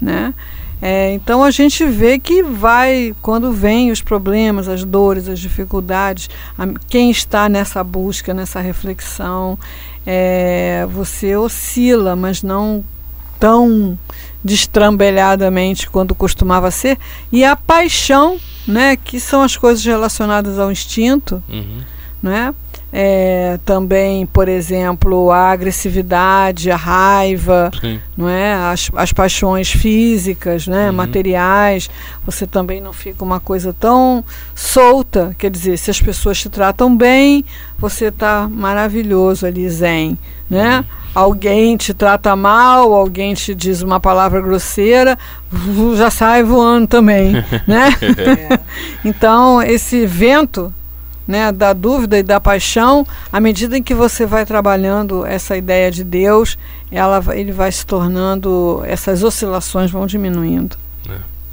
Né? 0.00 0.34
É, 0.80 1.12
então 1.12 1.42
a 1.42 1.50
gente 1.50 1.84
vê 1.84 2.18
que 2.20 2.40
vai, 2.42 3.14
quando 3.20 3.50
vem 3.52 3.90
os 3.90 4.00
problemas, 4.00 4.68
as 4.68 4.84
dores, 4.84 5.28
as 5.28 5.40
dificuldades, 5.40 6.30
a, 6.56 6.66
quem 6.88 7.10
está 7.10 7.48
nessa 7.48 7.82
busca, 7.82 8.32
nessa 8.32 8.60
reflexão, 8.60 9.58
é, 10.06 10.86
você 10.90 11.36
oscila, 11.36 12.14
mas 12.14 12.42
não 12.44 12.84
tão 13.40 13.98
destrambelhadamente 14.42 15.90
quanto 15.90 16.14
costumava 16.14 16.70
ser. 16.70 16.96
E 17.32 17.44
a 17.44 17.56
paixão, 17.56 18.38
né, 18.66 18.96
que 18.96 19.18
são 19.18 19.42
as 19.42 19.56
coisas 19.56 19.84
relacionadas 19.84 20.58
ao 20.58 20.70
instinto, 20.70 21.42
Uhum. 21.48 21.80
né? 22.22 22.54
É, 22.90 23.58
também, 23.66 24.24
por 24.24 24.48
exemplo, 24.48 25.30
a 25.30 25.50
agressividade, 25.50 26.70
a 26.70 26.76
raiva, 26.76 27.70
Sim. 27.78 28.00
não 28.16 28.28
é? 28.28 28.54
As, 28.54 28.90
as 28.94 29.12
paixões 29.12 29.70
físicas, 29.70 30.66
né? 30.66 30.88
Uhum. 30.88 30.96
materiais. 30.96 31.90
Você 32.24 32.46
também 32.46 32.80
não 32.80 32.92
fica 32.94 33.22
uma 33.22 33.40
coisa 33.40 33.74
tão 33.78 34.24
solta. 34.54 35.34
Quer 35.38 35.50
dizer, 35.50 35.76
se 35.76 35.90
as 35.90 36.00
pessoas 36.00 36.40
te 36.40 36.48
tratam 36.48 36.96
bem, 36.96 37.44
você 37.78 38.06
está 38.06 38.48
maravilhoso 38.50 39.44
ali, 39.44 39.68
zen. 39.68 40.18
Né? 40.48 40.82
Alguém 41.14 41.76
te 41.76 41.92
trata 41.92 42.34
mal, 42.34 42.94
alguém 42.94 43.34
te 43.34 43.54
diz 43.54 43.82
uma 43.82 44.00
palavra 44.00 44.40
grosseira, 44.40 45.18
já 45.96 46.10
sai 46.10 46.42
voando 46.42 46.86
também. 46.86 47.32
né? 47.66 47.90
Então, 49.04 49.62
esse 49.62 50.06
vento 50.06 50.72
né, 51.28 51.52
da 51.52 51.74
dúvida 51.74 52.18
e 52.18 52.22
da 52.22 52.40
paixão, 52.40 53.06
à 53.30 53.38
medida 53.38 53.76
em 53.76 53.82
que 53.82 53.94
você 53.94 54.24
vai 54.24 54.46
trabalhando 54.46 55.26
essa 55.26 55.54
ideia 55.58 55.90
de 55.90 56.02
Deus, 56.02 56.56
ela, 56.90 57.22
ele 57.36 57.52
vai 57.52 57.70
se 57.70 57.84
tornando, 57.84 58.82
essas 58.86 59.22
oscilações 59.22 59.90
vão 59.90 60.06
diminuindo. 60.06 60.74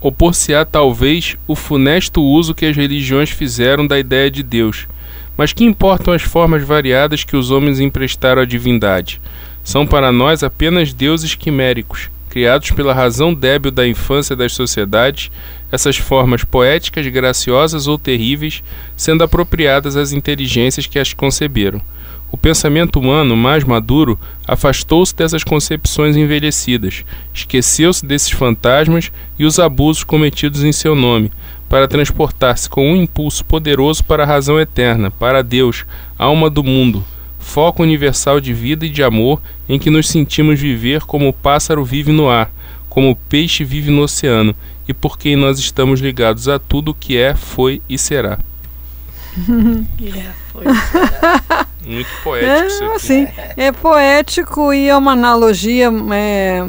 Opor-se-á 0.01 0.63
talvez 0.63 1.35
o 1.47 1.55
funesto 1.55 2.21
uso 2.21 2.53
que 2.53 2.65
as 2.65 2.75
religiões 2.75 3.31
fizeram 3.31 3.85
da 3.85 3.99
ideia 3.99 4.29
de 4.29 4.43
Deus. 4.43 4.87
Mas 5.35 5.51
que 5.51 5.65
importam 5.65 6.13
as 6.13 6.21
formas 6.21 6.63
variadas 6.63 7.23
que 7.23 7.35
os 7.35 7.51
homens 7.51 7.79
emprestaram 7.79 8.41
à 8.41 8.45
divindade? 8.45 9.19
São 9.63 9.85
para 9.85 10.11
nós 10.11 10.43
apenas 10.43 10.93
deuses 10.93 11.33
quiméricos, 11.33 12.09
criados 12.35 12.69
pela 12.71 12.93
razão 12.93 13.33
débil 13.33 13.71
da 13.71 13.87
infância 13.87 14.35
das 14.35 14.51
sociedades, 14.51 15.31
essas 15.71 15.95
formas 15.95 16.43
poéticas, 16.43 17.07
graciosas 17.07 17.87
ou 17.87 17.97
terríveis, 17.97 18.61
sendo 18.93 19.23
apropriadas 19.23 19.95
às 19.95 20.11
inteligências 20.11 20.85
que 20.85 20.99
as 20.99 21.13
conceberam. 21.13 21.81
O 22.29 22.35
pensamento 22.35 22.99
humano 22.99 23.37
mais 23.37 23.63
maduro 23.63 24.19
afastou-se 24.45 25.15
dessas 25.15 25.45
concepções 25.45 26.17
envelhecidas, 26.17 27.05
esqueceu-se 27.33 28.05
desses 28.05 28.31
fantasmas 28.31 29.13
e 29.39 29.45
os 29.45 29.57
abusos 29.57 30.03
cometidos 30.03 30.61
em 30.61 30.73
seu 30.73 30.93
nome, 30.93 31.31
para 31.69 31.87
transportar-se 31.87 32.69
com 32.69 32.91
um 32.91 32.97
impulso 32.97 33.45
poderoso 33.45 34.03
para 34.03 34.23
a 34.23 34.27
razão 34.27 34.59
eterna, 34.59 35.09
para 35.09 35.41
Deus, 35.41 35.85
alma 36.19 36.49
do 36.49 36.65
mundo, 36.65 37.01
foco 37.45 37.83
universal 37.83 38.41
de 38.41 38.53
vida 38.53 38.85
e 38.85 38.89
de 38.89 39.03
amor 39.03 39.39
em 39.69 39.77
que 39.79 39.89
nos 39.91 40.09
sentimos 40.09 40.59
viver 40.59 41.01
como 41.03 41.29
o 41.29 41.33
pássaro 41.33 41.85
vive 41.85 42.11
no 42.11 42.27
ar, 42.27 42.51
como 42.89 43.11
o 43.11 43.15
peixe 43.15 43.63
vive 43.63 43.91
no 43.91 44.01
oceano, 44.01 44.55
e 44.87 44.93
por 44.93 45.17
quem 45.17 45.35
nós 45.35 45.59
estamos 45.59 45.99
ligados 46.01 46.47
a 46.49 46.57
tudo 46.59 46.91
o 46.91 46.93
que 46.93 47.17
é, 47.17 47.33
foi 47.35 47.81
e 47.87 47.97
será. 47.97 48.39
É, 50.01 50.31
foi. 50.51 50.63
Muito 51.85 52.09
poético 52.23 52.67
isso 52.67 52.83
É, 52.83 52.87
aqui. 52.87 52.95
assim, 52.95 53.27
é 53.57 53.71
poético 53.73 54.73
e 54.73 54.87
é 54.87 54.95
uma 54.95 55.11
analogia 55.11 55.89
é, 56.13 56.63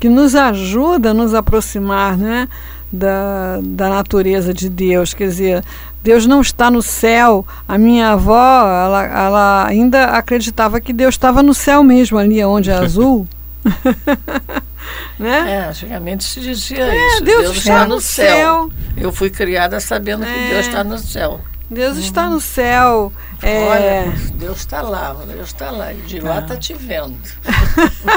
que 0.00 0.08
nos 0.08 0.34
ajuda 0.34 1.10
a 1.10 1.14
nos 1.14 1.34
aproximar 1.34 2.16
né, 2.16 2.48
da, 2.90 3.60
da 3.62 3.88
natureza 3.90 4.52
de 4.52 4.68
Deus. 4.68 5.12
Quer 5.14 5.28
dizer, 5.28 5.64
Deus 6.02 6.26
não 6.26 6.40
está 6.40 6.70
no 6.70 6.80
céu. 6.82 7.46
A 7.68 7.76
minha 7.78 8.12
avó, 8.12 8.62
ela, 8.62 9.04
ela 9.04 9.66
ainda 9.66 10.06
acreditava 10.06 10.80
que 10.80 10.92
Deus 10.92 11.14
estava 11.14 11.42
no 11.42 11.52
céu 11.54 11.84
mesmo, 11.84 12.18
ali 12.18 12.42
onde 12.42 12.70
é 12.70 12.74
azul. 12.74 13.28
né? 15.18 15.52
É, 15.64 15.68
antigamente 15.68 16.24
se 16.24 16.40
dizia 16.40 16.78
É, 16.82 16.96
isso. 17.08 17.24
Deus, 17.24 17.42
Deus, 17.42 17.56
está 17.58 17.72
está 17.74 17.86
no 17.86 18.00
céu. 18.00 18.26
céu. 18.26 18.70
Eu 18.96 19.12
fui 19.12 19.28
criada 19.30 19.78
sabendo 19.80 20.24
que 20.24 20.30
É. 20.30 20.48
Deus 20.54 20.66
está 20.66 20.82
no 20.82 20.98
céu. 20.98 21.40
Deus 21.70 21.98
está 21.98 22.28
no 22.28 22.40
céu. 22.40 23.12
É, 23.40 23.62
Olha, 23.62 24.12
Deus 24.34 24.58
está 24.58 24.82
lá, 24.82 25.14
Deus 25.26 25.48
está 25.48 25.70
lá. 25.70 25.92
E 25.92 25.98
de 25.98 26.20
lá 26.20 26.40
está 26.40 26.56
te 26.56 26.74
vendo. 26.74 27.16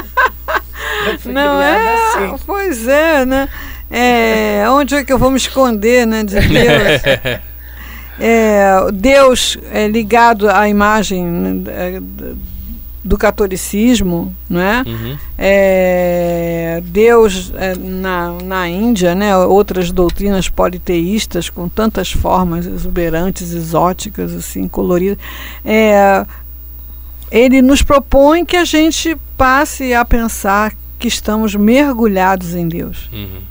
Não 1.25 1.61
é? 1.61 1.93
assim. 1.93 2.43
Pois 2.45 2.87
é, 2.87 3.25
né? 3.25 3.47
É, 3.91 4.65
onde 4.69 4.95
é 4.95 5.03
que 5.03 5.13
eu 5.13 5.19
vou 5.19 5.29
me 5.29 5.37
esconder, 5.37 6.07
né, 6.07 6.23
de 6.23 6.33
Deus? 6.41 7.43
É, 8.19 8.91
Deus 8.91 9.57
é 9.71 9.87
ligado 9.87 10.49
à 10.49 10.67
imagem 10.67 11.23
né, 11.23 12.01
do 13.03 13.17
catolicismo, 13.17 14.33
não 14.49 14.61
é? 14.61 14.83
Uhum. 14.87 15.17
É, 15.37 16.81
Deus 16.85 17.51
é, 17.57 17.75
na, 17.75 18.31
na 18.43 18.69
Índia, 18.69 19.13
né, 19.13 19.35
outras 19.37 19.91
doutrinas 19.91 20.47
politeístas 20.47 21.49
com 21.49 21.67
tantas 21.67 22.11
formas 22.13 22.65
exuberantes, 22.65 23.51
exóticas, 23.51 24.33
assim, 24.33 24.69
coloridas. 24.69 25.17
É, 25.65 26.25
ele 27.29 27.61
nos 27.61 27.81
propõe 27.81 28.45
que 28.45 28.55
a 28.55 28.63
gente 28.63 29.17
passe 29.37 29.93
a 29.93 30.05
pensar 30.05 30.73
que 30.97 31.07
estamos 31.09 31.55
mergulhados 31.55 32.55
em 32.55 32.67
Deus, 32.69 33.09
Uhum. 33.11 33.41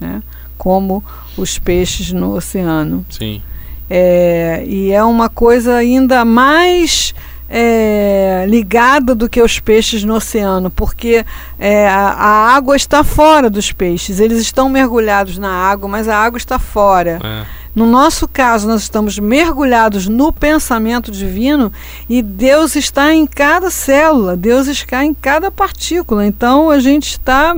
né, 0.00 0.22
como 0.56 1.04
os 1.36 1.58
peixes 1.58 2.12
no 2.12 2.34
oceano. 2.34 3.04
Sim. 3.10 3.42
É, 3.90 4.64
e 4.66 4.90
é 4.90 5.04
uma 5.04 5.28
coisa 5.28 5.74
ainda 5.74 6.24
mais 6.24 7.14
é, 7.54 8.46
ligada 8.48 9.14
do 9.14 9.28
que 9.28 9.42
os 9.42 9.60
peixes 9.60 10.02
no 10.02 10.14
oceano, 10.14 10.70
porque 10.70 11.22
é, 11.58 11.86
a, 11.86 12.08
a 12.08 12.54
água 12.54 12.74
está 12.74 13.04
fora 13.04 13.50
dos 13.50 13.70
peixes. 13.72 14.18
Eles 14.18 14.40
estão 14.40 14.70
mergulhados 14.70 15.36
na 15.36 15.50
água, 15.50 15.86
mas 15.86 16.08
a 16.08 16.16
água 16.16 16.38
está 16.38 16.58
fora. 16.58 17.20
É. 17.22 17.62
No 17.74 17.84
nosso 17.84 18.26
caso, 18.26 18.66
nós 18.66 18.80
estamos 18.82 19.18
mergulhados 19.18 20.06
no 20.08 20.32
pensamento 20.32 21.10
divino 21.12 21.70
e 22.08 22.22
Deus 22.22 22.74
está 22.74 23.14
em 23.14 23.26
cada 23.26 23.70
célula, 23.70 24.34
Deus 24.34 24.66
está 24.66 25.04
em 25.04 25.12
cada 25.12 25.50
partícula. 25.50 26.26
Então 26.26 26.70
a 26.70 26.80
gente 26.80 27.10
está 27.10 27.54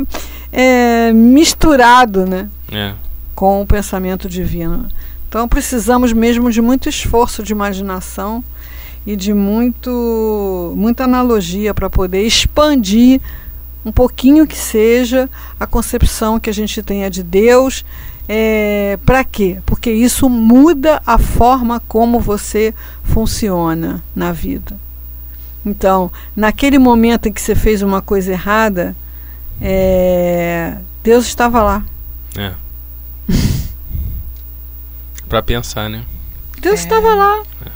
é, 0.52 1.12
misturado 1.12 2.26
né, 2.26 2.48
É. 2.72 2.94
com 3.34 3.62
o 3.62 3.66
pensamento 3.66 4.28
divino. 4.28 4.88
Então 5.28 5.48
precisamos 5.48 6.12
mesmo 6.12 6.50
de 6.50 6.60
muito 6.60 6.88
esforço 6.88 7.42
de 7.44 7.52
imaginação 7.52 8.42
e 9.06 9.16
de 9.16 9.34
muito, 9.34 10.72
muita 10.76 11.04
analogia 11.04 11.74
para 11.74 11.90
poder 11.90 12.22
expandir 12.22 13.20
um 13.84 13.92
pouquinho 13.92 14.46
que 14.46 14.56
seja 14.56 15.28
a 15.60 15.66
concepção 15.66 16.40
que 16.40 16.48
a 16.48 16.54
gente 16.54 16.82
tenha 16.82 17.10
de 17.10 17.22
Deus. 17.22 17.84
É, 18.26 18.98
para 19.04 19.22
quê? 19.22 19.58
Porque 19.66 19.90
isso 19.90 20.30
muda 20.30 21.02
a 21.06 21.18
forma 21.18 21.80
como 21.86 22.18
você 22.18 22.74
funciona 23.02 24.02
na 24.16 24.32
vida. 24.32 24.78
Então, 25.64 26.10
naquele 26.34 26.78
momento 26.78 27.28
em 27.28 27.32
que 27.32 27.40
você 27.40 27.54
fez 27.54 27.82
uma 27.82 28.00
coisa 28.00 28.32
errada, 28.32 28.96
é, 29.60 30.78
Deus 31.02 31.26
estava 31.26 31.62
lá. 31.62 31.84
É. 32.36 32.52
pra 35.28 35.42
pensar, 35.42 35.88
né? 35.90 36.04
Deus 36.60 36.80
estava 36.80 37.14
lá. 37.14 37.42
É, 37.64 37.70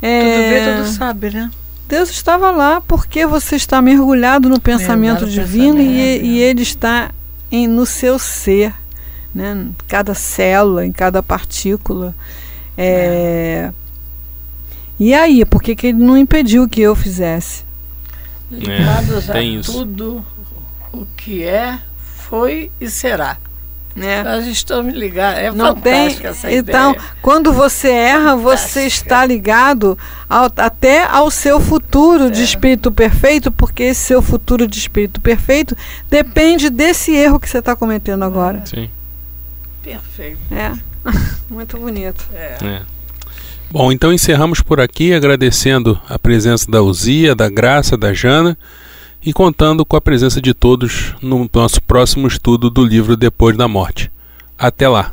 Tudo 0.00 0.48
vê, 0.48 0.74
tudo 0.76 0.88
sabe, 0.96 1.30
né? 1.30 1.50
Deus 1.88 2.10
estava 2.10 2.50
lá 2.50 2.80
porque 2.80 3.24
você 3.26 3.56
está 3.56 3.80
mergulhado 3.80 4.48
no 4.48 4.60
pensamento 4.60 5.24
no 5.24 5.30
divino 5.30 5.80
e, 5.80 5.84
pensamento, 5.84 6.24
e 6.24 6.38
Ele 6.40 6.62
está 6.62 7.10
em, 7.50 7.68
no 7.68 7.86
seu 7.86 8.18
ser, 8.18 8.74
né? 9.34 9.52
em 9.52 9.74
cada 9.86 10.14
célula, 10.14 10.84
em 10.84 10.92
cada 10.92 11.22
partícula. 11.22 12.14
É, 12.76 13.70
E 14.98 15.14
aí, 15.14 15.44
por 15.44 15.62
que, 15.62 15.76
que 15.76 15.88
Ele 15.88 15.98
não 15.98 16.16
impediu 16.16 16.68
que 16.68 16.80
eu 16.80 16.94
fizesse? 16.96 17.64
Ligados 18.50 19.30
a 19.30 19.32
tem 19.32 19.56
isso. 19.56 19.72
tudo 19.72 20.24
o 20.92 21.06
que 21.16 21.44
é, 21.44 21.78
foi 22.28 22.70
e 22.80 22.88
será. 22.90 23.36
Né? 23.96 24.22
Nós 24.22 24.46
estamos 24.46 24.94
ligados. 24.94 25.38
É 25.40 25.50
Não 25.50 25.74
tem. 25.74 25.94
fantástica 26.10 26.28
essa 26.28 26.52
Então, 26.52 26.90
ideia. 26.92 27.06
quando 27.22 27.50
você 27.52 27.88
erra, 27.88 28.36
você 28.36 28.56
Fantástica. 28.80 29.04
está 29.04 29.24
ligado 29.24 29.98
ao- 30.28 30.52
até 30.58 31.04
ao 31.06 31.30
seu 31.30 31.58
futuro 31.58 32.30
de 32.30 32.42
É. 32.42 32.44
espírito 32.44 32.92
perfeito, 32.92 33.50
porque 33.50 33.84
esse 33.84 34.00
seu 34.02 34.20
futuro 34.20 34.68
de 34.68 34.78
espírito 34.78 35.18
perfeito 35.20 35.74
depende 36.10 36.68
desse 36.68 37.12
erro 37.14 37.40
que 37.40 37.48
você 37.48 37.58
está 37.58 37.74
cometendo 37.74 38.22
agora. 38.22 38.62
Sim. 38.66 38.90
Perfeito. 39.82 40.38
É. 40.52 40.72
Muito 41.48 41.78
bonito. 41.78 42.24
É. 42.34 42.56
É. 42.62 42.82
Bom, 43.70 43.90
então 43.90 44.12
encerramos 44.12 44.60
por 44.60 44.78
aqui 44.80 45.12
agradecendo 45.14 45.98
a 46.08 46.18
presença 46.18 46.70
da 46.70 46.82
Uzia, 46.82 47.34
da 47.34 47.48
Graça, 47.48 47.96
da 47.96 48.12
Jana 48.12 48.56
e 49.26 49.32
contando 49.32 49.84
com 49.84 49.96
a 49.96 50.00
presença 50.00 50.40
de 50.40 50.54
todos 50.54 51.16
no 51.20 51.50
nosso 51.52 51.82
próximo 51.82 52.28
estudo 52.28 52.70
do 52.70 52.84
livro 52.84 53.16
Depois 53.16 53.56
da 53.56 53.66
Morte. 53.66 54.08
Até 54.56 54.88
lá! 54.88 55.12